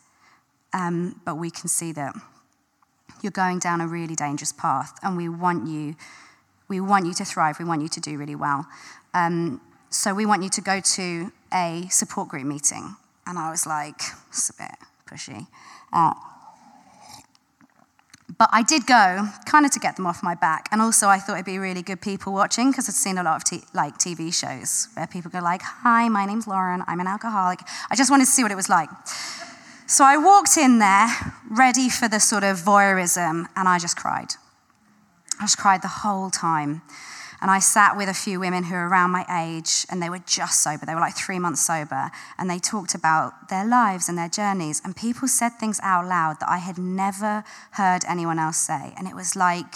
um, 0.72 1.20
but 1.24 1.37
we 1.37 1.50
can 1.50 1.68
see 1.68 1.92
that 1.92 2.14
you're 3.22 3.30
going 3.30 3.59
down 3.59 3.80
a 3.80 3.87
really 3.87 4.14
dangerous 4.14 4.52
path 4.52 4.98
and 5.02 5.16
we 5.16 5.28
want 5.28 5.68
you, 5.68 5.94
we 6.68 6.80
want 6.80 7.06
you 7.06 7.14
to 7.14 7.24
thrive, 7.24 7.59
we 7.59 7.64
want 7.64 7.83
you 7.83 7.88
to 7.88 8.00
do 8.00 8.18
really 8.18 8.35
well. 8.35 8.66
Um, 9.14 9.61
so 9.90 10.14
we 10.14 10.26
want 10.26 10.42
you 10.42 10.48
to 10.50 10.61
go 10.61 10.80
to 10.80 11.33
a 11.52 11.87
support 11.90 12.28
group 12.28 12.46
meeting. 12.46 12.96
And 13.26 13.38
I 13.38 13.50
was 13.50 13.66
like, 13.66 14.00
it's 14.28 14.50
a 14.50 14.54
bit 14.54 14.76
pushy. 15.06 15.46
Uh, 15.92 16.14
but 18.38 18.49
I 18.53 18.62
did 18.62 18.87
go, 18.87 19.29
kind 19.47 19.64
of 19.64 19.73
to 19.73 19.79
get 19.79 19.97
them 19.97 20.07
off 20.07 20.23
my 20.23 20.35
back. 20.35 20.69
And 20.71 20.81
also, 20.81 21.09
I 21.09 21.19
thought 21.19 21.35
it'd 21.35 21.47
be 21.47 21.59
really 21.59 21.83
good 21.83 22.01
people 22.01 22.33
watching 22.33 22.71
because 22.71 22.88
I'd 22.88 22.95
seen 22.95 23.19
a 23.19 23.23
lot 23.23 23.37
of 23.37 23.45
t- 23.45 23.66
like 23.75 23.99
TV 23.99 24.33
shows 24.33 24.88
where 24.95 25.07
people 25.07 25.31
go 25.31 25.40
like, 25.40 25.62
"Hi, 25.62 26.09
my 26.09 26.27
name's 26.27 26.47
Lauren. 26.47 26.85
I'm 26.87 27.01
an 27.01 27.07
alcoholic." 27.07 27.61
I 27.90 27.97
just 27.97 28.11
wanted 28.11 28.27
to 28.27 28.31
see 28.31 28.43
what 28.43 28.53
it 28.53 28.57
was 28.57 28.69
like. 28.69 28.88
So 29.87 30.05
I 30.05 30.16
walked 30.16 30.57
in 30.57 30.79
there, 30.79 31.09
ready 31.51 31.88
for 31.88 32.09
the 32.09 32.21
sort 32.21 32.45
of 32.45 32.59
voyeurism, 32.59 33.47
and 33.57 33.69
I 33.69 33.79
just 33.79 33.97
cried. 33.97 34.35
I 35.40 35.45
just 35.45 35.59
cried 35.59 35.83
the 35.83 35.88
whole 35.88 36.31
time. 36.31 36.83
And 37.40 37.50
I 37.50 37.59
sat 37.59 37.96
with 37.96 38.09
a 38.09 38.14
few 38.14 38.38
women 38.38 38.64
who 38.64 38.74
were 38.74 38.88
around 38.88 39.11
my 39.12 39.24
age, 39.31 39.87
and 39.90 40.03
they 40.03 40.11
were 40.11 40.18
just 40.18 40.62
sober. 40.62 40.85
They 40.85 40.94
were 40.94 41.00
like 41.00 41.16
three 41.16 41.38
months 41.38 41.64
sober. 41.64 42.11
And 42.37 42.50
they 42.50 42.59
talked 42.59 42.94
about 42.94 43.48
their 43.48 43.66
lives 43.66 44.09
and 44.09 44.18
their 44.18 44.29
journeys. 44.29 44.83
And 44.85 44.94
people 44.94 45.26
said 45.26 45.50
things 45.59 45.81
out 45.83 46.07
loud 46.07 46.40
that 46.40 46.50
I 46.50 46.59
had 46.59 46.76
never 46.76 47.44
heard 47.72 48.03
anyone 48.07 48.38
else 48.38 48.59
say. 48.59 48.92
And 48.96 49.09
it 49.09 49.14
was 49.14 49.37
like, 49.37 49.74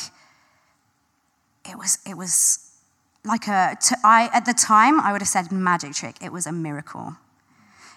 it 1.68 1.78
was, 1.78 1.98
it 2.06 2.16
was 2.18 2.70
like 3.24 3.48
a, 3.48 3.76
to, 3.80 3.96
I, 4.04 4.28
at 4.34 4.44
the 4.44 4.52
time, 4.52 5.00
I 5.00 5.12
would 5.12 5.22
have 5.22 5.28
said 5.28 5.50
magic 5.50 5.94
trick. 5.94 6.16
It 6.22 6.32
was 6.32 6.46
a 6.46 6.52
miracle. 6.52 7.16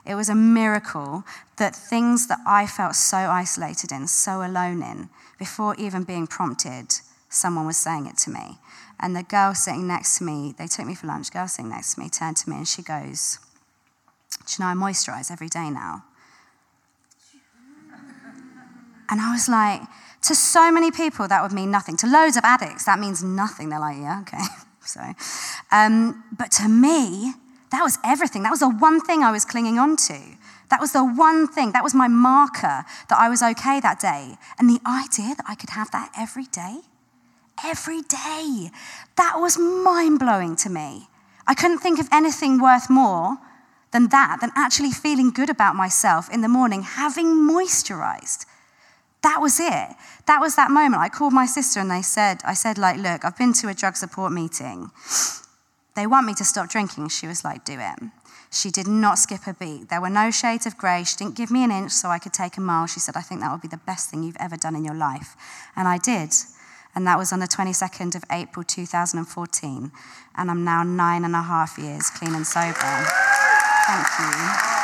It 0.06 0.16
was 0.16 0.30
a 0.30 0.36
miracle 0.36 1.26
that 1.58 1.76
things 1.76 2.28
that 2.28 2.40
I 2.48 2.66
felt 2.66 2.96
so 2.96 3.18
isolated 3.18 3.92
in, 3.92 4.08
so 4.08 4.42
alone 4.42 4.82
in, 4.82 5.10
before 5.38 5.76
even 5.76 6.04
being 6.04 6.28
prompted, 6.28 6.94
someone 7.30 7.66
was 7.66 7.76
saying 7.76 8.08
it 8.08 8.18
to 8.20 8.30
me. 8.30 8.58
And 9.00 9.16
the 9.16 9.24
girl 9.24 9.54
sitting 9.54 9.88
next 9.88 10.18
to 10.18 10.24
me, 10.24 10.56
they 10.58 10.68
took 10.68 10.86
me 10.86 10.96
for 10.96 11.08
lunch, 11.08 11.32
girl 11.32 11.48
sitting 11.48 11.70
next 11.70 11.96
to 11.96 12.00
me 12.00 12.10
turned 12.10 12.38
to 12.38 12.50
me 12.50 12.58
and 12.58 12.68
she 12.68 12.82
goes, 12.82 13.40
Do 14.32 14.54
you 14.58 14.66
know 14.66 14.72
I 14.72 14.74
moisturize 14.74 15.32
every 15.32 15.50
day 15.50 15.70
now? 15.70 16.04
And 19.10 19.22
I 19.22 19.32
was 19.32 19.48
like, 19.48 19.82
to 20.24 20.36
so 20.36 20.72
many 20.72 20.92
people, 20.92 21.28
that 21.28 21.42
would 21.42 21.54
mean 21.54 21.72
nothing. 21.72 21.96
To 21.98 22.08
loads 22.08 22.36
of 22.38 22.44
addicts, 22.44 22.86
that 22.86 23.00
means 23.00 23.24
nothing. 23.24 23.70
They're 23.70 23.80
like, 23.80 23.98
yeah, 23.98 24.22
okay. 24.22 24.44
so, 24.86 25.02
um, 25.72 26.24
but 26.38 26.52
to 26.54 26.68
me, 26.68 27.34
that 27.72 27.84
was 27.84 27.98
everything. 28.04 28.44
That 28.44 28.52
was 28.52 28.60
the 28.60 28.70
one 28.70 29.00
thing 29.02 29.24
I 29.24 29.32
was 29.32 29.46
clinging 29.46 29.78
on 29.80 29.96
to. 30.08 30.20
That 30.70 30.82
was 30.82 30.92
the 30.92 31.04
one 31.04 31.48
thing. 31.48 31.72
That 31.72 31.84
was 31.84 31.94
my 31.94 32.08
marker 32.08 32.84
that 33.10 33.18
I 33.18 33.30
was 33.30 33.42
okay 33.42 33.80
that 33.80 34.00
day. 34.00 34.36
And 34.60 34.70
the 34.70 34.82
idea 34.86 35.36
that 35.36 35.46
I 35.48 35.56
could 35.56 35.70
have 35.72 35.92
that 35.92 36.12
every 36.18 36.46
day 36.46 36.80
every 37.64 38.02
day. 38.02 38.70
That 39.16 39.36
was 39.38 39.58
mind 39.58 40.20
blowing 40.20 40.56
to 40.58 40.70
me. 40.70 41.08
I 41.46 41.54
couldn't 41.54 41.80
think 41.80 42.00
of 42.00 42.10
anything 42.12 42.62
worth 42.62 42.90
more 42.90 43.38
than 43.92 44.10
that, 44.10 44.38
than 44.42 44.52
actually 44.56 44.92
feeling 44.92 45.32
good 45.32 45.50
about 45.50 45.76
myself 45.76 46.30
in 46.32 46.42
the 46.42 46.50
morning, 46.50 46.84
having 46.84 47.28
moisturized. 47.28 48.46
That 49.24 49.42
was 49.42 49.60
it. 49.60 49.96
That 50.28 50.40
was 50.42 50.56
that 50.56 50.72
moment. 50.72 51.02
I 51.02 51.10
called 51.10 51.34
my 51.34 51.46
sister 51.46 51.80
and 51.80 51.90
they 51.90 52.02
said, 52.02 52.42
I 52.46 52.54
said, 52.54 52.78
like, 52.78 52.98
look, 52.98 53.26
I've 53.26 53.38
been 53.38 53.54
to 53.54 53.70
a 53.70 53.74
drug 53.74 53.96
support 53.96 54.32
meeting. 54.32 54.92
They 55.96 56.06
want 56.06 56.28
me 56.28 56.34
to 56.36 56.46
stop 56.46 56.70
drinking. 56.70 57.10
She 57.10 57.28
was 57.28 57.44
like, 57.44 57.66
do 57.66 57.78
it. 57.80 58.10
She 58.52 58.70
did 58.70 58.88
not 58.88 59.18
skip 59.18 59.48
a 59.48 59.54
beat. 59.54 59.90
There 59.90 60.00
were 60.00 60.10
no 60.10 60.32
shades 60.32 60.66
of 60.66 60.78
grey. 60.78 61.04
She 61.04 61.18
didn't 61.18 61.36
give 61.36 61.52
me 61.52 61.64
an 61.64 61.72
inch 61.72 61.92
so 61.92 62.10
I 62.10 62.20
could 62.20 62.34
take 62.34 62.58
a 62.58 62.62
mile. 62.62 62.88
She 62.88 63.00
said, 63.00 63.18
I 63.18 63.22
think 63.22 63.42
that 63.42 63.52
would 63.52 63.62
be 63.62 63.68
the 63.68 63.78
best 63.78 64.10
thing 64.10 64.24
you've 64.24 64.38
ever 64.40 64.56
done 64.56 64.76
in 64.76 64.86
your 64.86 64.96
life. 64.96 65.36
And 65.76 65.88
I 65.88 65.98
did 65.98 66.34
and 66.98 67.06
that 67.06 67.20
was 67.20 67.32
on 67.32 67.38
the 67.38 67.48
22nd 67.48 68.16
of 68.16 68.24
April 68.32 68.64
2014. 68.64 69.92
And 70.36 70.50
I'm 70.50 70.64
now 70.64 70.82
nine 70.82 71.24
and 71.26 71.36
a 71.36 71.44
half 71.44 71.78
years 71.78 72.10
clean 72.10 72.34
and 72.34 72.48
sober. 72.48 72.74
Thank 73.86 74.08
you. 74.20 74.77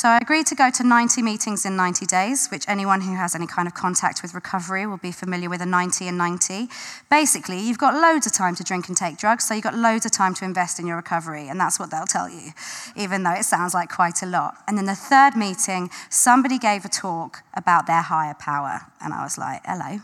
So 0.00 0.08
I 0.08 0.16
agreed 0.16 0.46
to 0.46 0.54
go 0.54 0.70
to 0.70 0.82
90 0.82 1.20
meetings 1.20 1.66
in 1.66 1.76
90 1.76 2.06
days, 2.06 2.48
which 2.48 2.64
anyone 2.66 3.02
who 3.02 3.16
has 3.16 3.34
any 3.34 3.46
kind 3.46 3.68
of 3.68 3.74
contact 3.74 4.22
with 4.22 4.32
recovery 4.32 4.86
will 4.86 4.96
be 4.96 5.12
familiar 5.12 5.50
with 5.50 5.60
a 5.60 5.66
90 5.66 6.08
and 6.08 6.16
90. 6.16 6.68
Basically, 7.10 7.60
you've 7.60 7.76
got 7.76 7.92
loads 7.92 8.26
of 8.26 8.32
time 8.32 8.54
to 8.54 8.64
drink 8.64 8.88
and 8.88 8.96
take 8.96 9.18
drugs, 9.18 9.46
so 9.46 9.52
you've 9.52 9.62
got 9.62 9.74
loads 9.74 10.06
of 10.06 10.12
time 10.12 10.32
to 10.36 10.46
invest 10.46 10.80
in 10.80 10.86
your 10.86 10.96
recovery, 10.96 11.48
and 11.48 11.60
that's 11.60 11.78
what 11.78 11.90
they'll 11.90 12.06
tell 12.06 12.30
you, 12.30 12.52
even 12.96 13.24
though 13.24 13.34
it 13.34 13.44
sounds 13.44 13.74
like 13.74 13.90
quite 13.90 14.22
a 14.22 14.26
lot. 14.26 14.56
And 14.66 14.78
then 14.78 14.86
the 14.86 14.94
third 14.94 15.36
meeting, 15.36 15.90
somebody 16.08 16.58
gave 16.58 16.86
a 16.86 16.88
talk 16.88 17.42
about 17.52 17.86
their 17.86 18.00
higher 18.00 18.32
power, 18.32 18.86
and 19.02 19.12
I 19.12 19.22
was 19.22 19.36
like, 19.36 19.60
hello, 19.66 20.00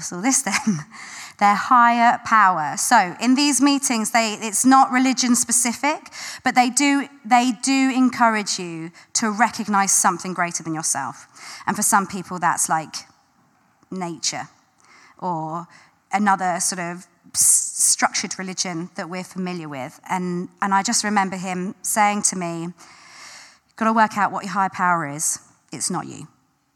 what's 0.00 0.12
all 0.14 0.22
this 0.22 0.40
then? 0.40 0.54
their 1.40 1.54
higher 1.54 2.18
power. 2.24 2.76
So 2.76 3.14
in 3.20 3.34
these 3.34 3.60
meetings, 3.60 4.12
they, 4.12 4.38
it's 4.40 4.64
not 4.64 4.90
religion 4.90 5.34
specific, 5.34 6.08
but 6.42 6.54
they 6.54 6.70
do, 6.70 7.06
they 7.24 7.52
do 7.62 7.92
encourage 7.94 8.58
you 8.58 8.92
to 9.14 9.30
recognize 9.30 9.92
something 9.92 10.32
greater 10.32 10.62
than 10.62 10.74
yourself. 10.74 11.26
And 11.66 11.76
for 11.76 11.82
some 11.82 12.06
people, 12.06 12.38
that's 12.38 12.68
like 12.68 12.94
nature 13.90 14.48
or 15.18 15.66
another 16.12 16.60
sort 16.60 16.80
of 16.80 17.06
structured 17.34 18.38
religion 18.38 18.88
that 18.96 19.10
we're 19.10 19.24
familiar 19.24 19.68
with. 19.68 20.00
And, 20.08 20.48
and 20.62 20.72
I 20.72 20.82
just 20.82 21.04
remember 21.04 21.36
him 21.36 21.74
saying 21.82 22.22
to 22.30 22.36
me, 22.36 22.62
"You've 22.62 23.76
Got 23.76 23.86
to 23.86 23.92
work 23.92 24.16
out 24.16 24.32
what 24.32 24.44
your 24.44 24.52
higher 24.52 24.70
power 24.70 25.06
is. 25.06 25.40
It's 25.72 25.90
not 25.90 26.06
you. 26.06 26.26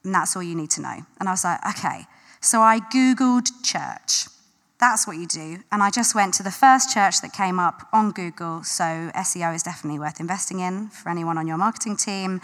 And 0.04 0.14
that's 0.14 0.36
all 0.36 0.42
you 0.42 0.54
need 0.54 0.70
to 0.72 0.82
know. 0.82 0.98
And 1.18 1.28
I 1.28 1.32
was 1.32 1.44
like, 1.44 1.60
Okay. 1.66 2.06
So 2.44 2.60
I 2.60 2.78
Googled 2.78 3.48
church. 3.62 4.28
That's 4.78 5.06
what 5.06 5.16
you 5.16 5.26
do. 5.26 5.60
And 5.72 5.82
I 5.82 5.90
just 5.90 6.14
went 6.14 6.34
to 6.34 6.42
the 6.42 6.50
first 6.50 6.92
church 6.92 7.22
that 7.22 7.32
came 7.32 7.58
up 7.58 7.88
on 7.90 8.12
Google. 8.12 8.62
So 8.62 8.84
SEO 9.16 9.54
is 9.54 9.62
definitely 9.62 9.98
worth 9.98 10.20
investing 10.20 10.60
in 10.60 10.90
for 10.90 11.08
anyone 11.08 11.38
on 11.38 11.46
your 11.46 11.56
marketing 11.56 11.96
team. 11.96 12.42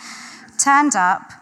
Turned 0.59 0.97
up. 0.97 1.33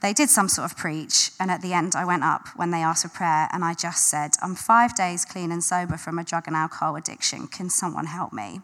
They 0.00 0.14
did 0.14 0.30
some 0.30 0.48
sort 0.48 0.70
of 0.70 0.78
preach. 0.78 1.32
And 1.38 1.50
at 1.50 1.60
the 1.60 1.74
end, 1.74 1.94
I 1.94 2.06
went 2.06 2.24
up 2.24 2.48
when 2.56 2.70
they 2.70 2.78
asked 2.78 3.02
for 3.02 3.10
prayer. 3.10 3.50
And 3.52 3.62
I 3.62 3.74
just 3.74 4.08
said, 4.08 4.30
I'm 4.40 4.54
five 4.54 4.96
days 4.96 5.26
clean 5.26 5.52
and 5.52 5.62
sober 5.62 5.98
from 5.98 6.18
a 6.18 6.24
drug 6.24 6.44
and 6.46 6.56
alcohol 6.56 6.96
addiction. 6.96 7.48
Can 7.48 7.68
someone 7.68 8.06
help 8.06 8.32
me? 8.32 8.62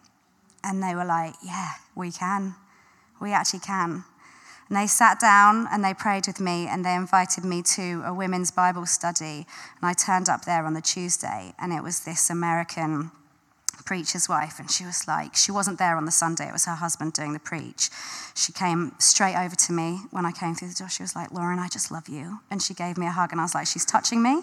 And 0.64 0.82
they 0.82 0.94
were 0.94 1.04
like, 1.04 1.34
Yeah, 1.44 1.72
we 1.94 2.10
can. 2.10 2.54
We 3.20 3.32
actually 3.32 3.60
can. 3.60 4.04
And 4.70 4.78
they 4.78 4.86
sat 4.86 5.18
down 5.18 5.66
and 5.72 5.84
they 5.84 5.92
prayed 5.92 6.28
with 6.28 6.38
me 6.38 6.68
and 6.68 6.84
they 6.84 6.94
invited 6.94 7.44
me 7.44 7.60
to 7.74 8.02
a 8.06 8.14
women's 8.14 8.52
Bible 8.52 8.86
study. 8.86 9.44
And 9.82 9.82
I 9.82 9.92
turned 9.92 10.28
up 10.28 10.44
there 10.44 10.64
on 10.64 10.74
the 10.74 10.80
Tuesday 10.80 11.52
and 11.58 11.72
it 11.72 11.82
was 11.82 12.04
this 12.04 12.30
American 12.30 13.10
preacher's 13.84 14.28
wife. 14.28 14.60
And 14.60 14.70
she 14.70 14.84
was 14.84 15.08
like, 15.08 15.34
she 15.34 15.50
wasn't 15.50 15.80
there 15.80 15.96
on 15.96 16.04
the 16.04 16.12
Sunday, 16.12 16.48
it 16.48 16.52
was 16.52 16.66
her 16.66 16.76
husband 16.76 17.14
doing 17.14 17.32
the 17.32 17.40
preach. 17.40 17.90
She 18.36 18.52
came 18.52 18.92
straight 19.00 19.34
over 19.34 19.56
to 19.56 19.72
me 19.72 20.02
when 20.12 20.24
I 20.24 20.30
came 20.30 20.54
through 20.54 20.68
the 20.68 20.74
door. 20.74 20.88
She 20.88 21.02
was 21.02 21.16
like, 21.16 21.32
Lauren, 21.32 21.58
I 21.58 21.66
just 21.66 21.90
love 21.90 22.08
you. 22.08 22.38
And 22.48 22.62
she 22.62 22.72
gave 22.72 22.96
me 22.96 23.06
a 23.06 23.10
hug 23.10 23.32
and 23.32 23.40
I 23.40 23.44
was 23.44 23.56
like, 23.56 23.66
she's 23.66 23.84
touching 23.84 24.22
me. 24.22 24.40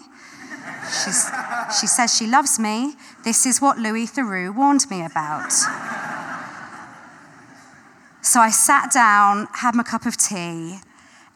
She's, 1.04 1.30
she 1.80 1.86
says 1.86 2.14
she 2.14 2.26
loves 2.26 2.58
me. 2.58 2.92
This 3.24 3.46
is 3.46 3.62
what 3.62 3.78
Louis 3.78 4.06
Theroux 4.06 4.54
warned 4.54 4.90
me 4.90 5.02
about. 5.02 5.52
So 8.20 8.40
I 8.40 8.50
sat 8.50 8.92
down, 8.92 9.48
had 9.52 9.74
my 9.74 9.82
cup 9.82 10.04
of 10.06 10.16
tea, 10.16 10.80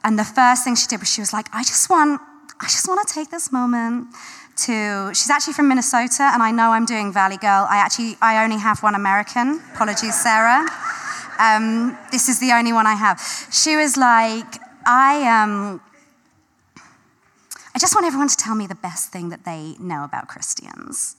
and 0.05 0.19
the 0.19 0.25
first 0.25 0.65
thing 0.65 0.75
she 0.75 0.87
did 0.87 1.01
was 1.01 1.09
she 1.09 1.21
was 1.21 1.33
like, 1.33 1.47
I 1.53 1.63
just 1.63 1.89
want, 1.89 2.21
I 2.61 2.65
just 2.65 2.89
want 2.89 3.07
to 3.07 3.15
take 3.15 3.31
this 3.31 3.53
moment 3.53 4.09
to, 4.65 5.11
she's 5.15 5.31
actually 5.31 5.55
from 5.55 5.69
Minnesota, 5.69 6.25
and 6.33 6.43
I 6.43 6.51
know 6.51 6.73
I'm 6.73 6.85
doing 6.85 7.13
Valley 7.13 7.37
Girl. 7.37 7.67
I 7.71 7.77
actually, 7.77 8.17
I 8.21 8.43
only 8.45 8.59
have 8.59 8.83
one 8.83 8.95
American. 8.95 9.61
Apologies, 9.75 10.21
Sarah. 10.21 10.67
Um, 11.39 11.97
this 12.11 12.29
is 12.29 12.41
the 12.41 12.53
only 12.53 12.73
one 12.73 12.87
I 12.87 12.95
have. 12.95 13.21
She 13.51 13.77
was 13.77 13.97
like, 13.97 14.59
I, 14.85 15.43
um, 15.43 15.81
I 17.75 17.79
just 17.79 17.95
want 17.95 18.07
everyone 18.07 18.29
to 18.29 18.37
tell 18.37 18.55
me 18.55 18.67
the 18.67 18.75
best 18.75 19.11
thing 19.11 19.31
that 19.31 19.45
they 19.45 19.77
know 19.79 20.05
about 20.05 20.29
Christians. 20.29 21.17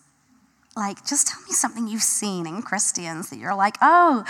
Like, 0.76 1.06
just 1.06 1.28
tell 1.28 1.42
me 1.42 1.52
something 1.52 1.88
you've 1.88 2.02
seen 2.02 2.48
in 2.48 2.64
Christians 2.64 3.30
that 3.30 3.38
you're 3.38 3.56
like, 3.56 3.78
oh, 3.82 4.26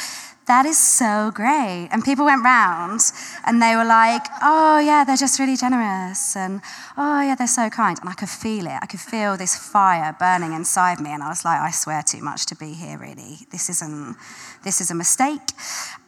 that 0.46 0.66
is 0.66 0.78
so 0.78 1.32
great. 1.34 1.88
And 1.90 2.04
people 2.04 2.26
went 2.26 2.44
round 2.44 3.00
and 3.46 3.62
they 3.62 3.78
were 3.78 3.86
like, 3.86 4.24
oh, 4.42 4.78
yeah, 4.80 5.06
they're 5.06 5.16
just 5.16 5.40
really 5.40 5.56
generous. 5.56 6.36
And 6.36 6.62
oh, 6.98 7.22
yeah, 7.22 7.36
they're 7.36 7.48
so 7.48 7.70
kind. 7.70 7.98
And 8.00 8.10
I 8.10 8.14
could 8.14 8.28
feel 8.28 8.66
it. 8.66 8.78
I 8.82 8.86
could 8.86 9.00
feel 9.00 9.38
this 9.38 9.56
fire 9.56 10.14
burning 10.20 10.52
inside 10.52 11.00
me. 11.00 11.12
And 11.12 11.24
I 11.24 11.30
was 11.30 11.46
like, 11.46 11.62
I 11.62 11.72
swear 11.72 12.04
too 12.04 12.22
much 12.22 12.46
to 12.48 12.56
be 12.56 12.74
here, 12.74 12.98
really. 12.98 13.48
This 13.52 13.70
isn't, 13.70 14.18
this 14.66 14.82
is 14.82 14.92
a 14.92 14.96
mistake. 14.96 15.52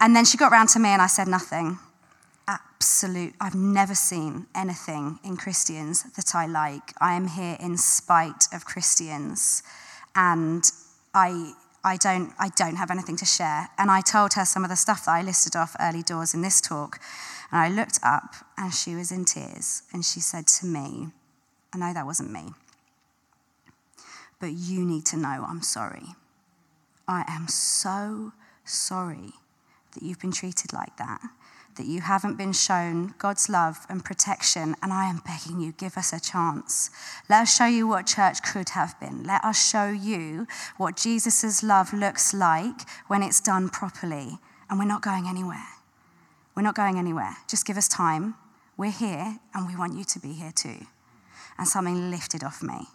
And 0.02 0.14
then 0.14 0.26
she 0.26 0.38
got 0.38 0.52
round 0.52 0.68
to 0.70 0.80
me 0.80 0.90
and 0.90 1.02
I 1.02 1.08
said 1.08 1.30
nothing. 1.30 1.80
Absolute. 2.46 3.36
I've 3.40 3.56
never 3.56 3.96
seen 3.96 4.48
anything 4.54 5.20
in 5.24 5.38
Christians 5.38 6.04
that 6.18 6.36
I 6.36 6.46
like. 6.46 6.94
I 7.00 7.14
am 7.14 7.28
here 7.30 7.56
in 7.62 7.78
spite 7.78 8.50
of 8.52 8.66
Christians 8.66 9.64
and 10.16 10.64
I, 11.14 11.54
I, 11.84 11.98
don't, 11.98 12.34
I 12.40 12.50
don't 12.56 12.78
have 12.78 12.92
anything 12.92 13.18
to 13.18 13.26
share. 13.26 13.70
And 13.78 13.92
I 13.92 14.02
told 14.02 14.34
her 14.34 14.46
some 14.46 14.64
of 14.64 14.70
the 14.70 14.76
stuff 14.76 15.06
that 15.06 15.12
I 15.12 15.22
listed 15.22 15.56
off 15.56 15.76
early 15.80 16.02
doors 16.02 16.34
in 16.34 16.42
this 16.42 16.62
talk. 16.62 17.00
And 17.52 17.60
I 17.60 17.70
looked 17.70 18.00
up 18.02 18.36
and 18.58 18.74
she 18.74 18.96
was 18.96 19.12
in 19.12 19.26
tears 19.26 19.84
and 19.94 20.04
she 20.04 20.20
said 20.20 20.48
to 20.48 20.66
me, 20.66 21.10
I 21.74 21.78
know 21.78 21.94
that 21.94 22.06
wasn't 22.06 22.32
me, 22.32 22.54
but 24.40 24.54
you 24.54 24.86
need 24.86 25.06
to 25.08 25.18
know 25.18 25.46
I'm 25.48 25.62
sorry. 25.62 26.16
I 27.08 27.24
am 27.28 27.48
so 27.48 28.32
sorry 28.64 29.34
that 29.94 30.04
you've 30.04 30.20
been 30.20 30.32
treated 30.32 30.74
like 30.74 30.96
that, 30.98 31.22
that 31.76 31.86
you 31.86 32.02
haven't 32.02 32.38
been 32.38 32.54
shown 32.54 33.14
God's 33.18 33.50
love 33.50 33.86
and 33.90 34.04
protection, 34.04 34.76
and 34.82 34.94
I 34.94 35.10
am 35.10 35.22
begging 35.26 35.60
you, 35.60 35.72
give 35.74 35.98
us 35.98 36.14
a 36.14 36.20
chance. 36.20 36.90
Let 37.30 37.44
us 37.44 37.56
show 37.56 37.66
you 37.66 37.88
what 37.88 38.08
church 38.08 38.42
could 38.44 38.70
have 38.70 39.00
been. 39.00 39.24
Let 39.24 39.44
us 39.44 39.70
show 39.70 39.90
you 39.90 40.48
what 40.78 40.98
Jesus' 40.98 41.64
love 41.64 41.94
looks 41.94 42.34
like 42.34 42.82
when 43.08 43.24
it's 43.24 43.42
done 43.42 43.70
properly, 43.70 44.40
and 44.70 44.80
we're 44.80 44.86
not 44.86 45.02
going 45.02 45.28
anywhere. 45.28 45.68
We're 46.56 46.64
not 46.64 46.76
going 46.76 46.98
anywhere. 46.98 47.36
Just 47.50 47.66
give 47.66 47.78
us 47.78 47.88
time. 47.88 48.36
We're 48.78 48.92
here, 48.92 49.40
and 49.54 49.68
we 49.68 49.76
want 49.76 49.96
you 49.96 50.04
to 50.06 50.20
be 50.20 50.34
here 50.34 50.52
too. 50.54 50.86
And 51.58 51.68
something 51.68 52.10
lifted 52.10 52.44
off 52.44 52.64
me. 52.64 52.88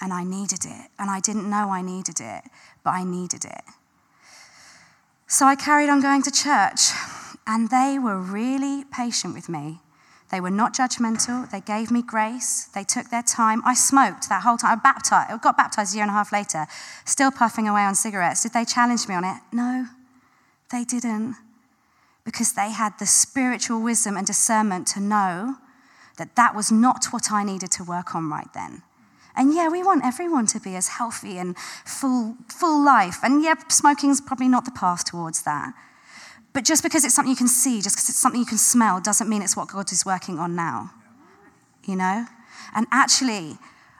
And 0.00 0.12
I 0.12 0.24
needed 0.24 0.64
it. 0.64 0.90
And 0.98 1.10
I 1.10 1.20
didn't 1.20 1.48
know 1.48 1.70
I 1.70 1.82
needed 1.82 2.20
it, 2.20 2.44
but 2.84 2.90
I 2.90 3.04
needed 3.04 3.44
it. 3.44 3.62
So 5.26 5.46
I 5.46 5.56
carried 5.56 5.88
on 5.88 6.00
going 6.00 6.22
to 6.22 6.30
church, 6.30 6.92
and 7.46 7.70
they 7.70 7.98
were 7.98 8.18
really 8.18 8.84
patient 8.84 9.34
with 9.34 9.48
me. 9.48 9.80
They 10.30 10.40
were 10.40 10.50
not 10.50 10.74
judgmental. 10.74 11.48
They 11.48 11.60
gave 11.60 11.90
me 11.92 12.02
grace. 12.02 12.64
They 12.74 12.82
took 12.82 13.10
their 13.10 13.22
time. 13.22 13.62
I 13.64 13.74
smoked 13.74 14.28
that 14.28 14.42
whole 14.42 14.56
time. 14.56 14.78
I, 14.78 14.82
baptized, 14.82 15.30
I 15.30 15.36
got 15.36 15.56
baptized 15.56 15.94
a 15.94 15.96
year 15.96 16.02
and 16.02 16.10
a 16.10 16.14
half 16.14 16.32
later, 16.32 16.66
still 17.04 17.30
puffing 17.30 17.68
away 17.68 17.82
on 17.82 17.94
cigarettes. 17.94 18.42
Did 18.42 18.52
they 18.52 18.64
challenge 18.64 19.06
me 19.06 19.14
on 19.14 19.24
it? 19.24 19.36
No, 19.52 19.86
they 20.72 20.84
didn't 20.84 21.36
because 22.24 22.54
they 22.54 22.72
had 22.72 22.98
the 22.98 23.06
spiritual 23.06 23.80
wisdom 23.80 24.16
and 24.16 24.26
discernment 24.26 24.88
to 24.88 25.00
know 25.00 25.54
that 26.18 26.34
that 26.34 26.56
was 26.56 26.72
not 26.72 27.06
what 27.12 27.30
I 27.30 27.44
needed 27.44 27.70
to 27.72 27.84
work 27.84 28.16
on 28.16 28.28
right 28.28 28.52
then. 28.52 28.82
And 29.36 29.54
yeah, 29.54 29.68
we 29.68 29.82
want 29.84 30.04
everyone 30.04 30.46
to 30.46 30.58
be 30.58 30.74
as 30.74 30.88
healthy 30.88 31.38
and 31.38 31.56
full, 31.84 32.36
full 32.48 32.84
life. 32.84 33.18
And 33.22 33.44
yeah, 33.44 33.54
smoking's 33.68 34.20
probably 34.20 34.48
not 34.48 34.64
the 34.64 34.72
path 34.72 35.04
towards 35.04 35.42
that. 35.42 35.74
But 36.56 36.64
just 36.64 36.82
because 36.82 37.04
it's 37.04 37.14
something 37.14 37.28
you 37.28 37.36
can 37.36 37.48
see, 37.48 37.82
just 37.82 37.96
because 37.96 38.08
it's 38.08 38.18
something 38.18 38.40
you 38.40 38.46
can 38.46 38.56
smell, 38.56 38.98
doesn't 38.98 39.28
mean 39.28 39.42
it's 39.42 39.58
what 39.58 39.68
God 39.68 39.92
is 39.92 40.06
working 40.06 40.38
on 40.38 40.56
now. 40.56 40.90
You 41.84 41.96
know? 41.96 42.24
And 42.74 42.86
actually, 42.90 43.58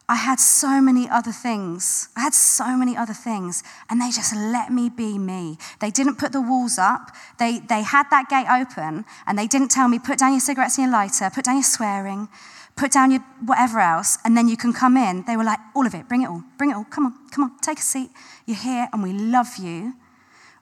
I 0.08 0.14
had 0.14 0.40
so 0.40 0.80
many 0.80 1.06
other 1.06 1.32
things. 1.32 2.08
I 2.16 2.20
had 2.20 2.32
so 2.32 2.74
many 2.74 2.96
other 2.96 3.12
things, 3.12 3.62
and 3.90 4.00
they 4.00 4.06
just 4.06 4.34
let 4.34 4.72
me 4.72 4.88
be 4.88 5.18
me. 5.18 5.58
They 5.80 5.90
didn't 5.90 6.16
put 6.16 6.32
the 6.32 6.40
walls 6.40 6.78
up. 6.78 7.10
They, 7.38 7.58
they 7.58 7.82
had 7.82 8.06
that 8.10 8.30
gate 8.30 8.46
open, 8.48 9.04
and 9.26 9.38
they 9.38 9.46
didn't 9.46 9.68
tell 9.68 9.88
me, 9.88 9.98
put 9.98 10.18
down 10.18 10.32
your 10.32 10.40
cigarettes 10.40 10.78
and 10.78 10.86
your 10.86 10.92
lighter, 10.92 11.28
put 11.28 11.44
down 11.44 11.56
your 11.56 11.62
swearing, 11.62 12.26
put 12.74 12.90
down 12.90 13.10
your 13.10 13.20
whatever 13.44 13.80
else, 13.80 14.16
and 14.24 14.34
then 14.34 14.48
you 14.48 14.56
can 14.56 14.72
come 14.72 14.96
in. 14.96 15.24
They 15.26 15.36
were 15.36 15.44
like, 15.44 15.58
all 15.74 15.86
of 15.86 15.94
it, 15.94 16.08
bring 16.08 16.22
it 16.22 16.30
all, 16.30 16.42
bring 16.56 16.70
it 16.70 16.74
all. 16.74 16.84
Come 16.84 17.04
on, 17.04 17.28
come 17.30 17.44
on, 17.44 17.58
take 17.58 17.80
a 17.80 17.82
seat. 17.82 18.08
You're 18.46 18.56
here, 18.56 18.88
and 18.94 19.02
we 19.02 19.12
love 19.12 19.58
you. 19.58 19.92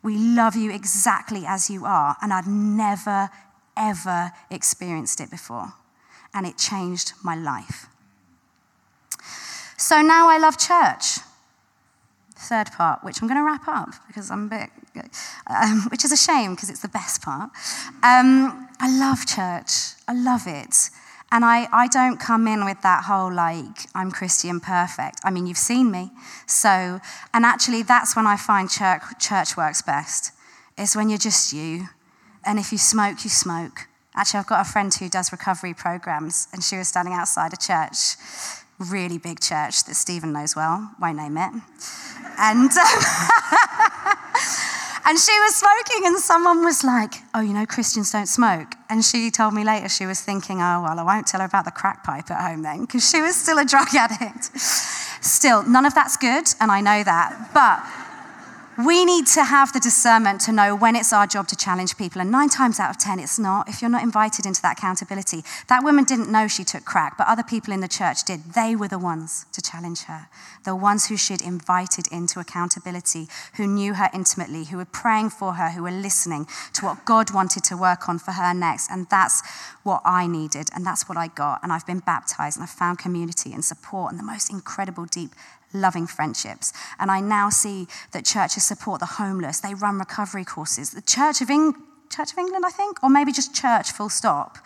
We 0.04 0.18
love 0.18 0.54
you 0.54 0.70
exactly 0.70 1.44
as 1.46 1.70
you 1.70 1.86
are. 1.86 2.16
And 2.20 2.32
I'd 2.32 2.46
never, 2.46 3.30
ever 3.76 4.32
experienced 4.50 5.18
it 5.18 5.30
before. 5.30 5.72
And 6.34 6.46
it 6.46 6.58
changed 6.58 7.14
my 7.24 7.34
life. 7.34 7.86
So 9.78 10.02
now 10.02 10.28
I 10.28 10.38
love 10.38 10.58
church. 10.58 11.24
Third 12.36 12.70
part, 12.72 13.02
which 13.02 13.22
I'm 13.22 13.28
going 13.28 13.40
to 13.40 13.44
wrap 13.44 13.66
up 13.66 13.94
because 14.06 14.30
I'm 14.30 14.46
a 14.46 14.48
bit, 14.48 14.70
um, 15.46 15.86
which 15.90 16.04
is 16.04 16.12
a 16.12 16.16
shame 16.16 16.54
because 16.54 16.68
it's 16.68 16.82
the 16.82 16.88
best 16.88 17.22
part. 17.22 17.50
Um, 18.02 18.68
I 18.78 18.94
love 18.98 19.24
church. 19.24 19.94
I 20.06 20.12
love 20.12 20.42
it. 20.46 20.90
And 21.32 21.44
I, 21.44 21.68
I 21.72 21.88
don't 21.88 22.20
come 22.20 22.46
in 22.46 22.64
with 22.64 22.80
that 22.82 23.04
whole 23.04 23.32
like, 23.32 23.88
I'm 23.94 24.10
Christian 24.10 24.60
perfect. 24.60 25.20
I 25.24 25.30
mean, 25.30 25.46
you've 25.46 25.56
seen 25.56 25.90
me. 25.90 26.10
So, 26.46 27.00
and 27.32 27.44
actually, 27.44 27.82
that's 27.82 28.14
when 28.14 28.26
I 28.26 28.36
find 28.36 28.70
church, 28.70 29.02
church 29.18 29.56
works 29.56 29.82
best, 29.82 30.32
is 30.78 30.94
when 30.94 31.08
you're 31.08 31.18
just 31.18 31.52
you. 31.52 31.88
And 32.44 32.58
if 32.58 32.70
you 32.70 32.78
smoke, 32.78 33.24
you 33.24 33.30
smoke. 33.30 33.88
Actually, 34.14 34.40
I've 34.40 34.46
got 34.46 34.60
a 34.60 34.70
friend 34.70 34.94
who 34.94 35.08
does 35.08 35.32
recovery 35.32 35.74
programs, 35.74 36.46
and 36.52 36.62
she 36.62 36.76
was 36.76 36.86
standing 36.86 37.14
outside 37.14 37.52
a 37.52 37.56
church 37.56 38.16
really 38.78 39.18
big 39.18 39.40
church 39.40 39.84
that 39.84 39.94
Stephen 39.94 40.32
knows 40.32 40.56
well, 40.56 40.90
won't 41.00 41.16
name 41.16 41.36
it. 41.36 41.52
And, 42.38 42.70
um, 42.76 43.04
and 45.06 45.18
she 45.18 45.38
was 45.40 45.56
smoking, 45.56 46.06
and 46.06 46.18
someone 46.18 46.64
was 46.64 46.82
like, 46.84 47.14
Oh, 47.34 47.40
you 47.40 47.52
know, 47.52 47.66
Christians 47.66 48.12
don't 48.12 48.26
smoke. 48.26 48.74
And 48.88 49.04
she 49.04 49.30
told 49.30 49.54
me 49.54 49.64
later 49.64 49.88
she 49.88 50.06
was 50.06 50.20
thinking, 50.20 50.58
Oh, 50.58 50.82
well, 50.82 50.98
I 50.98 51.02
won't 51.02 51.26
tell 51.26 51.40
her 51.40 51.46
about 51.46 51.64
the 51.64 51.70
crack 51.70 52.04
pipe 52.04 52.30
at 52.30 52.40
home 52.40 52.62
then, 52.62 52.82
because 52.82 53.08
she 53.08 53.20
was 53.20 53.36
still 53.36 53.58
a 53.58 53.64
drug 53.64 53.88
addict. 53.94 54.44
Still, 54.58 55.62
none 55.64 55.86
of 55.86 55.94
that's 55.94 56.16
good, 56.16 56.44
and 56.60 56.70
I 56.70 56.80
know 56.80 57.02
that. 57.02 57.50
But 57.54 58.03
we 58.78 59.04
need 59.04 59.26
to 59.28 59.44
have 59.44 59.72
the 59.72 59.80
discernment 59.80 60.40
to 60.42 60.52
know 60.52 60.74
when 60.74 60.96
it's 60.96 61.12
our 61.12 61.26
job 61.26 61.46
to 61.48 61.56
challenge 61.56 61.96
people. 61.96 62.20
And 62.20 62.30
nine 62.30 62.48
times 62.48 62.80
out 62.80 62.90
of 62.90 62.98
10, 62.98 63.20
it's 63.20 63.38
not. 63.38 63.68
If 63.68 63.80
you're 63.80 63.90
not 63.90 64.02
invited 64.02 64.46
into 64.46 64.62
that 64.62 64.78
accountability, 64.78 65.44
that 65.68 65.84
woman 65.84 66.04
didn't 66.04 66.30
know 66.30 66.48
she 66.48 66.64
took 66.64 66.84
crack, 66.84 67.16
but 67.16 67.26
other 67.26 67.42
people 67.42 67.72
in 67.72 67.80
the 67.80 67.88
church 67.88 68.24
did. 68.24 68.54
They 68.54 68.74
were 68.74 68.88
the 68.88 68.98
ones 68.98 69.46
to 69.52 69.62
challenge 69.62 70.02
her, 70.02 70.28
the 70.64 70.74
ones 70.74 71.06
who 71.06 71.16
she'd 71.16 71.42
invited 71.42 72.06
into 72.10 72.40
accountability, 72.40 73.28
who 73.56 73.66
knew 73.66 73.94
her 73.94 74.10
intimately, 74.12 74.64
who 74.64 74.76
were 74.76 74.84
praying 74.84 75.30
for 75.30 75.54
her, 75.54 75.70
who 75.70 75.82
were 75.82 75.90
listening 75.90 76.46
to 76.74 76.84
what 76.84 77.04
God 77.04 77.32
wanted 77.32 77.64
to 77.64 77.76
work 77.76 78.08
on 78.08 78.18
for 78.18 78.32
her 78.32 78.54
next. 78.54 78.90
And 78.90 79.06
that's 79.10 79.42
what 79.82 80.02
I 80.04 80.26
needed, 80.26 80.70
and 80.74 80.84
that's 80.84 81.08
what 81.08 81.18
I 81.18 81.28
got. 81.28 81.62
And 81.62 81.72
I've 81.72 81.86
been 81.86 82.00
baptized, 82.00 82.56
and 82.56 82.62
I've 82.62 82.70
found 82.70 82.98
community 82.98 83.52
and 83.52 83.64
support 83.64 84.10
and 84.10 84.18
the 84.18 84.24
most 84.24 84.50
incredible, 84.50 85.04
deep 85.04 85.30
loving 85.74 86.06
friendships. 86.06 86.72
And 86.98 87.10
I 87.10 87.20
now 87.20 87.50
see 87.50 87.86
that 88.12 88.24
churches 88.24 88.64
support 88.64 89.00
the 89.00 89.06
homeless. 89.06 89.60
They 89.60 89.74
run 89.74 89.98
recovery 89.98 90.44
courses. 90.44 90.90
The 90.90 91.02
Church 91.02 91.40
of, 91.40 91.50
Eng- 91.50 91.74
church 92.10 92.32
of 92.32 92.38
England, 92.38 92.64
I 92.66 92.70
think, 92.70 93.02
or 93.02 93.10
maybe 93.10 93.32
just 93.32 93.54
church 93.54 93.90
full 93.92 94.08
stop, 94.08 94.58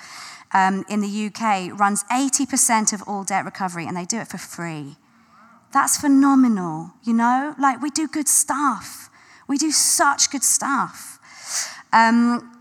um, 0.53 0.85
in 0.89 1.01
the 1.01 1.27
UK 1.27 1.79
runs 1.79 2.05
80% 2.05 2.93
of 2.93 3.03
all 3.07 3.25
debt 3.25 3.45
recovery 3.45 3.87
and 3.87 3.97
they 3.97 4.05
do 4.05 4.19
it 4.19 4.29
for 4.29 4.39
free. 4.39 4.97
That's 5.73 5.99
phenomenal, 5.99 6.93
you 7.05 7.13
know? 7.13 7.55
Like, 7.59 7.83
we 7.83 7.91
do 7.91 8.09
good 8.09 8.29
stuff. 8.29 9.11
We 9.47 9.59
do 9.59 9.71
such 9.71 10.31
good 10.31 10.43
stuff. 10.43 11.19
Um, 11.93 12.55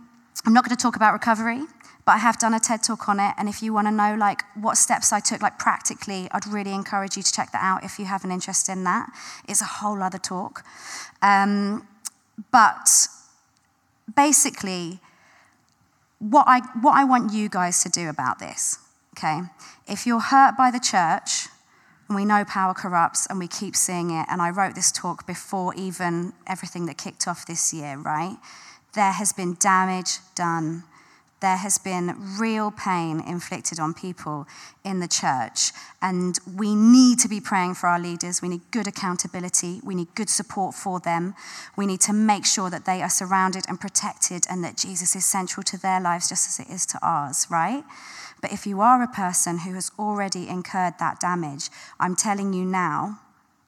I'm 0.46 0.54
not 0.54 0.66
going 0.66 0.76
to 0.76 0.82
talk 0.82 0.96
about 0.96 1.14
recovery 1.14 1.64
but 2.08 2.14
I 2.14 2.20
have 2.20 2.40
done 2.40 2.54
a 2.54 2.60
TED 2.62 2.84
talk 2.84 3.10
on 3.10 3.20
it. 3.20 3.34
And 3.38 3.50
if 3.50 3.62
you 3.62 3.74
want 3.74 3.88
to 3.88 3.92
know 3.92 4.16
like 4.16 4.44
what 4.56 4.78
steps 4.78 5.12
I 5.12 5.20
took, 5.20 5.42
like 5.42 5.60
practically, 5.60 6.30
I'd 6.32 6.48
really 6.48 6.72
encourage 6.72 7.18
you 7.18 7.22
to 7.22 7.32
check 7.34 7.52
that 7.52 7.62
out 7.62 7.84
if 7.84 8.00
you 8.00 8.06
have 8.06 8.24
an 8.24 8.32
interest 8.32 8.70
in 8.70 8.86
that. 8.86 9.10
It's 9.46 9.62
a 9.62 9.66
whole 9.66 10.02
other 10.02 10.18
talk. 10.18 10.64
Um, 11.22 11.86
but 12.50 12.88
basically, 14.16 15.02
what 16.20 16.46
I, 16.48 16.62
what 16.80 16.94
I 16.94 17.04
want 17.04 17.34
you 17.34 17.50
guys 17.50 17.84
to 17.84 17.90
do 17.90 18.08
about 18.08 18.40
this, 18.40 18.80
okay? 19.18 19.42
If 19.86 20.08
you're 20.08 20.22
hurt 20.22 20.56
by 20.58 20.72
the 20.72 20.80
church, 20.80 21.50
and 22.08 22.16
we 22.16 22.24
know 22.24 22.46
power 22.46 22.74
corrupts 22.74 23.28
and 23.30 23.38
we 23.38 23.50
keep 23.50 23.76
seeing 23.76 24.12
it, 24.12 24.26
and 24.30 24.42
I 24.42 24.50
wrote 24.50 24.76
this 24.76 24.94
talk 24.94 25.28
before 25.28 25.76
even 25.76 26.32
everything 26.48 26.86
that 26.86 26.98
kicked 26.98 27.28
off 27.28 27.46
this 27.46 27.74
year, 27.74 27.98
right? 27.98 28.38
There 28.94 29.12
has 29.12 29.34
been 29.34 29.58
damage 29.60 30.20
done 30.36 30.84
there 31.40 31.58
has 31.58 31.78
been 31.78 32.16
real 32.40 32.72
pain 32.72 33.20
inflicted 33.20 33.80
on 33.80 33.94
people 33.94 34.48
in 34.84 35.00
the 35.00 35.08
church. 35.08 35.72
And 36.02 36.38
we 36.56 36.74
need 36.74 37.20
to 37.20 37.28
be 37.28 37.40
praying 37.40 37.76
for 37.76 37.88
our 37.88 38.00
leaders. 38.00 38.42
We 38.42 38.50
need 38.50 38.62
good 38.72 38.88
accountability. 38.88 39.80
We 39.84 39.94
need 39.94 40.16
good 40.16 40.30
support 40.30 40.74
for 40.74 41.00
them. 41.00 41.36
We 41.76 41.86
need 41.86 42.02
to 42.02 42.14
make 42.14 42.46
sure 42.46 42.70
that 42.70 42.86
they 42.86 43.04
are 43.04 43.10
surrounded 43.10 43.66
and 43.68 43.80
protected 43.80 44.46
and 44.50 44.64
that 44.64 44.78
Jesus 44.78 45.16
is 45.16 45.26
central 45.26 45.64
to 45.66 45.78
their 45.78 46.02
lives 46.02 46.30
just 46.30 46.48
as 46.48 46.66
it 46.66 46.74
is 46.74 46.86
to 46.88 47.00
ours, 47.04 47.46
right? 47.52 47.84
But 48.42 48.52
if 48.52 48.66
you 48.66 48.82
are 48.82 49.04
a 49.04 49.08
person 49.08 49.60
who 49.60 49.74
has 49.76 49.92
already 49.98 50.48
incurred 50.48 50.96
that 51.00 51.20
damage, 51.20 51.70
I'm 52.00 52.16
telling 52.16 52.54
you 52.54 52.66
now, 52.66 53.20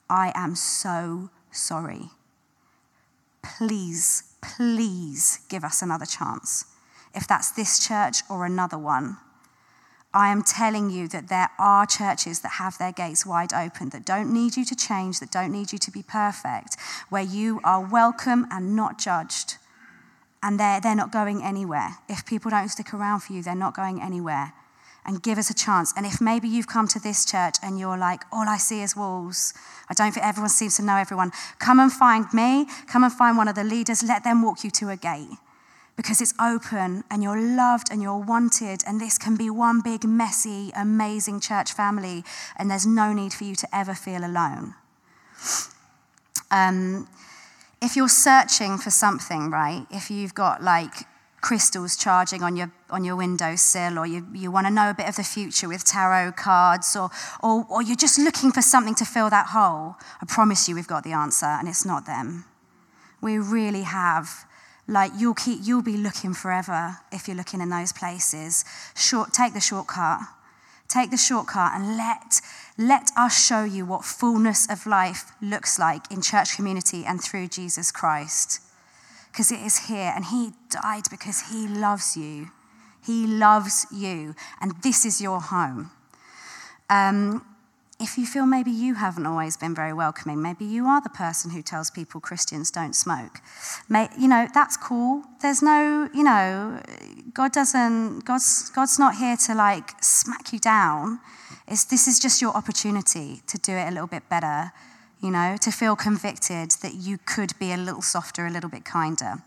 I 0.10 0.32
am 0.34 0.56
so 0.56 1.30
sorry. 1.52 2.10
Please, 3.44 4.24
please 4.42 5.40
give 5.50 5.64
us 5.64 5.82
another 5.82 6.06
chance 6.06 6.66
if 7.14 7.28
that's 7.28 7.52
this 7.52 7.86
church 7.86 8.18
or 8.30 8.46
another 8.46 8.78
one. 8.78 9.18
I 10.14 10.32
am 10.32 10.42
telling 10.42 10.90
you 10.90 11.08
that 11.10 11.30
there 11.30 11.50
are 11.60 11.86
churches 11.86 12.40
that 12.40 12.54
have 12.54 12.78
their 12.80 12.92
gates 12.92 13.28
wide 13.28 13.54
open, 13.54 13.90
that 13.90 14.06
don't 14.06 14.34
need 14.34 14.58
you 14.58 14.66
to 14.66 14.76
change, 14.76 15.20
that 15.20 15.32
don't 15.32 15.52
need 15.52 15.72
you 15.72 15.78
to 15.78 15.92
be 15.92 16.02
perfect, 16.02 16.78
where 17.10 17.22
you 17.22 17.62
are 17.64 17.86
welcome 17.86 18.48
and 18.50 18.76
not 18.76 18.98
judged. 18.98 19.58
And 20.42 20.60
they're, 20.60 20.82
they're 20.82 20.96
not 20.96 21.12
going 21.12 21.44
anywhere. 21.44 21.98
If 22.08 22.26
people 22.26 22.50
don't 22.50 22.70
stick 22.70 22.92
around 22.92 23.20
for 23.20 23.34
you, 23.34 23.44
they're 23.44 23.54
not 23.54 23.76
going 23.76 24.02
anywhere. 24.02 24.54
And 25.06 25.22
give 25.22 25.38
us 25.38 25.50
a 25.50 25.54
chance. 25.54 25.94
And 25.96 26.06
if 26.06 26.20
maybe 26.20 26.48
you've 26.48 26.68
come 26.68 26.88
to 26.88 27.00
this 27.00 27.24
church 27.24 27.56
and 27.62 27.80
you're 27.80 27.98
like, 27.98 28.24
all 28.32 28.48
I 28.48 28.58
see 28.58 28.82
is 28.82 28.96
walls, 28.96 29.54
I 29.90 29.94
don't 29.94 30.12
think 30.12 30.26
everyone 30.26 30.50
seems 30.50 30.76
to 30.78 30.84
know 30.84 30.96
everyone, 30.96 31.32
come 31.60 31.80
and 31.80 31.92
find 31.92 32.26
me, 32.34 32.66
come 32.88 33.04
and 33.04 33.14
find 33.14 33.38
one 33.38 33.48
of 33.48 33.56
the 33.56 33.64
leaders, 33.64 34.04
let 34.04 34.24
them 34.24 34.42
walk 34.42 34.64
you 34.64 34.72
to 34.72 34.90
a 34.90 34.98
gate 34.98 35.38
because 36.00 36.22
it's 36.22 36.34
open 36.40 37.04
and 37.12 37.22
you're 37.22 37.38
loved 37.38 37.90
and 37.92 38.02
you're 38.02 38.24
wanted, 38.24 38.82
and 38.88 39.02
this 39.02 39.18
can 39.18 39.36
be 39.36 39.50
one 39.50 39.82
big, 39.82 40.06
messy, 40.06 40.72
amazing 40.74 41.42
church 41.42 41.74
family, 41.74 42.24
and 42.56 42.72
there's 42.72 42.86
no 42.86 43.12
need 43.12 43.34
for 43.34 43.44
you 43.44 43.54
to 43.54 43.68
ever 43.76 43.94
feel 43.94 44.24
alone. 44.24 44.76
Um, 46.52 47.10
if 47.82 47.98
you're 47.98 48.08
searching 48.08 48.78
for 48.78 48.90
something, 48.90 49.52
right, 49.52 49.86
if 49.92 50.10
you've 50.10 50.34
got 50.34 50.64
like 50.64 50.94
crystals 51.42 51.98
charging 51.98 52.44
on 52.44 52.56
your 52.56 52.72
on 52.90 53.04
your 53.04 53.18
windowsill 53.18 54.00
or 54.00 54.06
you, 54.06 54.26
you 54.34 54.50
want 54.50 54.68
to 54.68 54.72
know 54.72 54.90
a 54.90 54.94
bit 54.94 55.10
of 55.10 55.18
the 55.18 55.24
future 55.24 55.68
with 55.68 55.84
tarot 55.84 56.32
cards 56.32 56.96
or, 56.96 57.10
or 57.44 57.66
or 57.70 57.82
you're 57.82 57.98
just 57.98 58.18
looking 58.18 58.54
for 58.54 58.62
something 58.62 58.94
to 58.94 59.06
fill 59.06 59.30
that 59.30 59.48
hole 59.48 59.96
i 60.22 60.26
promise 60.28 60.68
you 60.68 60.76
we've 60.76 60.86
got 60.86 61.06
the 61.06 61.14
answer 61.14 61.46
and 61.46 61.70
it's 61.70 61.86
not 61.86 62.06
them 62.06 62.44
we 63.22 63.38
really 63.38 63.84
have 63.84 64.46
like 64.90 65.12
you'll 65.18 65.36
keep 65.36 65.60
you'll 65.64 65.82
be 65.82 65.98
looking 65.98 66.34
forever 66.34 66.98
if 67.12 67.28
you're 67.28 67.38
looking 67.38 67.62
in 67.62 67.70
those 67.70 67.94
places. 67.94 68.66
Short 68.96 69.34
take 69.34 69.54
the 69.54 69.60
shortcut. 69.60 70.22
Take 70.88 71.12
the 71.12 71.18
shortcut 71.18 71.74
and 71.76 71.98
let 71.98 72.42
let 72.78 73.12
us 73.16 73.46
show 73.46 73.64
you 73.64 73.86
what 73.86 74.04
fullness 74.04 74.70
of 74.70 74.86
life 74.88 75.32
looks 75.42 75.78
like 75.78 76.12
in 76.12 76.22
church 76.22 76.56
community 76.56 77.06
and 77.06 77.22
through 77.22 77.48
jesus 77.48 77.92
christ. 77.92 78.62
Because 79.32 79.52
it 79.52 79.60
is 79.60 79.88
here 79.88 80.12
and 80.16 80.26
he 80.26 80.52
died 80.70 81.04
because 81.12 81.52
he 81.52 81.68
loves 81.68 82.18
you. 82.18 82.50
He 83.06 83.28
loves 83.28 83.86
you. 83.94 84.36
And 84.60 84.74
this 84.82 85.06
is 85.06 85.22
your 85.22 85.40
home. 85.40 85.92
Um, 86.90 87.46
if 88.00 88.18
you 88.18 88.26
feel 88.26 88.46
maybe 88.46 88.72
you 88.72 88.96
haven't 88.96 89.26
always 89.26 89.58
been 89.58 89.76
very 89.76 89.92
welcoming, 89.92 90.42
maybe 90.42 90.64
you 90.64 90.86
are 90.86 91.02
the 91.02 91.10
person 91.10 91.52
who 91.52 91.62
tells 91.62 91.92
people 91.92 92.22
Christians 92.22 92.72
don't 92.72 92.96
smoke. 92.96 93.42
May, 93.90 94.08
you 94.18 94.30
know, 94.30 94.48
that's 94.54 94.78
cool. 94.78 95.24
There's 95.42 95.62
no, 95.62 96.10
you 96.14 96.24
know, 96.24 96.82
God 97.34 97.52
doesn't, 97.52 98.22
God's, 98.22 98.70
God's 98.70 98.98
not 99.00 99.16
here 99.16 99.36
to 99.48 99.54
like 99.54 100.02
smack 100.02 100.54
you 100.54 100.60
down. 100.60 101.20
It's, 101.68 101.84
this 101.84 102.08
is 102.08 102.20
just 102.20 102.42
your 102.42 102.54
opportunity 102.56 103.42
to 103.48 103.58
do 103.58 103.74
it 103.74 103.90
a 103.90 103.92
little 103.92 104.08
bit 104.08 104.30
better, 104.30 104.72
you 105.22 105.30
know, 105.30 105.58
to 105.60 105.70
feel 105.70 105.98
convicted 105.98 106.72
that 106.82 106.94
you 106.94 107.18
could 107.26 107.52
be 107.60 107.74
a 107.74 107.78
little 107.78 108.02
softer, 108.02 108.46
a 108.46 108.50
little 108.50 108.70
bit 108.70 108.86
kinder. 108.86 109.44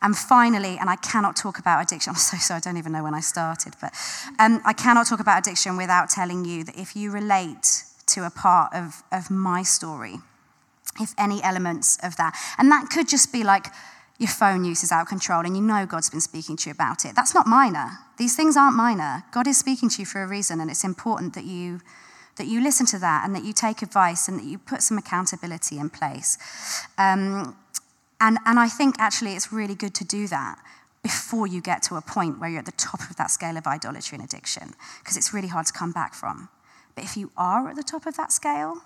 And 0.00 0.16
finally, 0.16 0.78
and 0.78 0.88
I 0.88 0.94
cannot 0.94 1.34
talk 1.34 1.58
about 1.58 1.82
addiction, 1.82 2.10
I'm 2.14 2.16
so 2.16 2.36
sorry, 2.36 2.58
I 2.58 2.60
don't 2.60 2.76
even 2.76 2.92
know 2.92 3.02
when 3.02 3.14
I 3.14 3.20
started, 3.20 3.74
but 3.80 3.92
um, 4.38 4.62
I 4.64 4.74
cannot 4.74 5.08
talk 5.08 5.18
about 5.18 5.40
addiction 5.40 5.76
without 5.76 6.08
telling 6.08 6.44
you 6.44 6.62
that 6.62 6.78
if 6.78 6.94
you 6.94 7.10
relate 7.10 7.82
to 8.06 8.24
a 8.24 8.30
part 8.30 8.72
of, 8.74 9.02
of 9.12 9.30
my 9.30 9.62
story, 9.62 10.16
if 11.00 11.14
any 11.18 11.42
elements 11.42 11.98
of 12.02 12.16
that. 12.16 12.36
And 12.58 12.70
that 12.70 12.88
could 12.90 13.08
just 13.08 13.32
be 13.32 13.42
like 13.42 13.66
your 14.18 14.28
phone 14.28 14.64
use 14.64 14.82
is 14.82 14.92
out 14.92 15.02
of 15.02 15.08
control 15.08 15.44
and 15.44 15.56
you 15.56 15.62
know 15.62 15.84
God's 15.84 16.08
been 16.08 16.20
speaking 16.20 16.56
to 16.58 16.70
you 16.70 16.72
about 16.72 17.04
it. 17.04 17.14
That's 17.14 17.34
not 17.34 17.46
minor. 17.46 17.98
These 18.18 18.34
things 18.34 18.56
aren't 18.56 18.76
minor. 18.76 19.24
God 19.32 19.46
is 19.46 19.58
speaking 19.58 19.90
to 19.90 20.00
you 20.00 20.06
for 20.06 20.22
a 20.22 20.26
reason, 20.26 20.60
and 20.60 20.70
it's 20.70 20.84
important 20.84 21.34
that 21.34 21.44
you 21.44 21.80
that 22.36 22.46
you 22.46 22.62
listen 22.62 22.86
to 22.86 22.98
that 22.98 23.24
and 23.24 23.34
that 23.34 23.44
you 23.44 23.52
take 23.52 23.82
advice 23.82 24.28
and 24.28 24.38
that 24.38 24.44
you 24.44 24.58
put 24.58 24.82
some 24.82 24.98
accountability 24.98 25.78
in 25.78 25.88
place. 25.88 26.36
Um, 26.98 27.56
and, 28.20 28.38
and 28.44 28.58
I 28.58 28.68
think 28.68 28.96
actually 28.98 29.32
it's 29.32 29.52
really 29.52 29.74
good 29.74 29.94
to 29.94 30.04
do 30.04 30.26
that 30.28 30.58
before 31.02 31.46
you 31.46 31.62
get 31.62 31.82
to 31.84 31.96
a 31.96 32.02
point 32.02 32.38
where 32.38 32.50
you're 32.50 32.58
at 32.58 32.66
the 32.66 32.72
top 32.72 33.00
of 33.08 33.16
that 33.16 33.30
scale 33.30 33.56
of 33.56 33.66
idolatry 33.66 34.16
and 34.16 34.24
addiction, 34.24 34.74
because 34.98 35.16
it's 35.16 35.32
really 35.32 35.48
hard 35.48 35.66
to 35.66 35.72
come 35.72 35.92
back 35.92 36.14
from. 36.14 36.48
But 36.96 37.04
if 37.04 37.16
you 37.16 37.30
are 37.36 37.68
at 37.68 37.76
the 37.76 37.84
top 37.84 38.06
of 38.06 38.16
that 38.16 38.32
scale, 38.32 38.78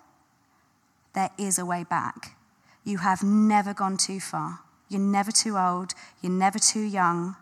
there 1.15 1.31
is 1.39 1.59
a 1.59 1.65
way 1.65 1.85
back. 1.89 2.37
You 2.85 2.99
have 2.99 3.23
never 3.23 3.73
gone 3.73 3.97
too 3.97 4.21
far. 4.21 4.61
You're 4.89 5.01
never 5.01 5.31
too 5.31 5.57
old. 5.57 5.95
You're 6.21 6.33
never 6.33 6.59
too 6.59 6.83
young. 6.83 7.37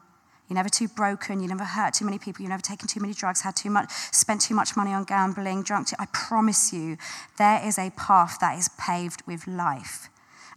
You're 0.48 0.56
never 0.56 0.68
too 0.68 0.88
broken. 0.88 1.40
You 1.40 1.48
never 1.48 1.64
hurt 1.64 1.94
too 1.94 2.04
many 2.04 2.18
people. 2.18 2.42
You've 2.42 2.50
never 2.50 2.62
taken 2.62 2.86
too 2.86 3.00
many 3.00 3.14
drugs, 3.14 3.40
had 3.40 3.56
too 3.56 3.70
much, 3.70 3.90
spent 3.90 4.42
too 4.42 4.54
much 4.54 4.76
money 4.76 4.92
on 4.92 5.04
gambling, 5.04 5.62
drunk. 5.62 5.88
Too, 5.88 5.96
I 5.98 6.06
promise 6.12 6.72
you, 6.72 6.98
there 7.38 7.66
is 7.66 7.78
a 7.78 7.90
path 7.96 8.38
that 8.40 8.58
is 8.58 8.68
paved 8.78 9.22
with 9.26 9.46
life. 9.46 10.08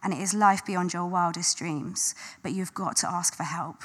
And 0.03 0.13
it 0.13 0.19
is 0.19 0.33
life 0.33 0.65
beyond 0.65 0.93
your 0.93 1.07
wildest 1.07 1.57
dreams. 1.57 2.15
But 2.43 2.51
you've 2.53 2.73
got 2.73 2.97
to 2.97 3.09
ask 3.09 3.35
for 3.35 3.43
help. 3.43 3.83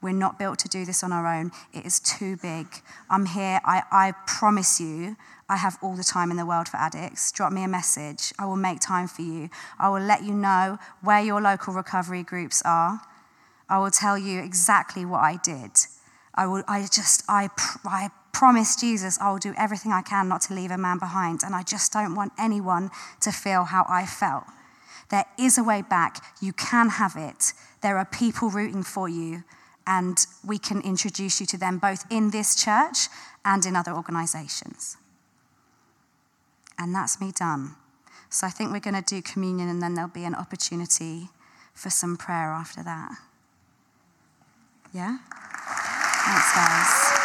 We're 0.00 0.12
not 0.12 0.38
built 0.38 0.60
to 0.60 0.68
do 0.68 0.84
this 0.84 1.02
on 1.02 1.12
our 1.12 1.26
own. 1.26 1.50
It 1.72 1.84
is 1.84 1.98
too 1.98 2.36
big. 2.36 2.66
I'm 3.10 3.26
here. 3.26 3.60
I, 3.64 3.82
I 3.90 4.12
promise 4.26 4.80
you, 4.80 5.16
I 5.48 5.56
have 5.56 5.78
all 5.82 5.96
the 5.96 6.04
time 6.04 6.30
in 6.30 6.36
the 6.36 6.44
world 6.44 6.68
for 6.68 6.76
addicts. 6.76 7.32
Drop 7.32 7.52
me 7.52 7.64
a 7.64 7.68
message. 7.68 8.32
I 8.38 8.44
will 8.44 8.56
make 8.56 8.80
time 8.80 9.08
for 9.08 9.22
you. 9.22 9.48
I 9.78 9.88
will 9.88 10.00
let 10.00 10.22
you 10.22 10.34
know 10.34 10.78
where 11.00 11.22
your 11.22 11.40
local 11.40 11.72
recovery 11.72 12.22
groups 12.22 12.62
are. 12.64 13.00
I 13.68 13.78
will 13.78 13.90
tell 13.90 14.18
you 14.18 14.40
exactly 14.40 15.04
what 15.04 15.20
I 15.20 15.38
did. 15.42 15.72
I 16.34 16.46
will, 16.46 16.62
I 16.68 16.82
just, 16.82 17.24
I, 17.28 17.48
I 17.84 18.10
promise 18.32 18.76
Jesus 18.76 19.18
I 19.20 19.30
will 19.32 19.38
do 19.38 19.54
everything 19.58 19.90
I 19.90 20.02
can 20.02 20.28
not 20.28 20.42
to 20.42 20.54
leave 20.54 20.70
a 20.70 20.78
man 20.78 20.98
behind. 20.98 21.40
And 21.42 21.54
I 21.54 21.62
just 21.62 21.92
don't 21.92 22.14
want 22.14 22.32
anyone 22.38 22.90
to 23.22 23.32
feel 23.32 23.64
how 23.64 23.86
I 23.88 24.04
felt. 24.06 24.44
There 25.10 25.24
is 25.38 25.56
a 25.56 25.64
way 25.64 25.82
back. 25.82 26.22
You 26.42 26.52
can 26.52 26.90
have 26.90 27.14
it. 27.16 27.54
There 27.80 27.96
are 27.96 28.04
people 28.04 28.50
rooting 28.50 28.82
for 28.82 29.08
you. 29.08 29.44
And 29.86 30.18
we 30.46 30.58
can 30.58 30.82
introduce 30.82 31.40
you 31.40 31.46
to 31.46 31.56
them 31.56 31.78
both 31.78 32.04
in 32.10 32.30
this 32.30 32.54
church 32.54 33.08
and 33.44 33.64
in 33.64 33.74
other 33.74 33.94
organizations. 33.94 34.98
And 36.78 36.94
that's 36.94 37.20
me 37.20 37.32
done. 37.32 37.74
So 38.30 38.46
I 38.46 38.50
think 38.50 38.72
we're 38.72 38.80
going 38.80 39.02
to 39.02 39.02
do 39.02 39.20
communion 39.22 39.68
and 39.68 39.82
then 39.82 39.94
there'll 39.94 40.10
be 40.10 40.24
an 40.24 40.34
opportunity 40.34 41.28
for 41.74 41.90
some 41.90 42.16
prayer 42.16 42.52
after 42.52 42.82
that. 42.82 43.10
Yeah? 44.92 45.18
Thanks, 46.24 46.54
guys. 46.54 47.17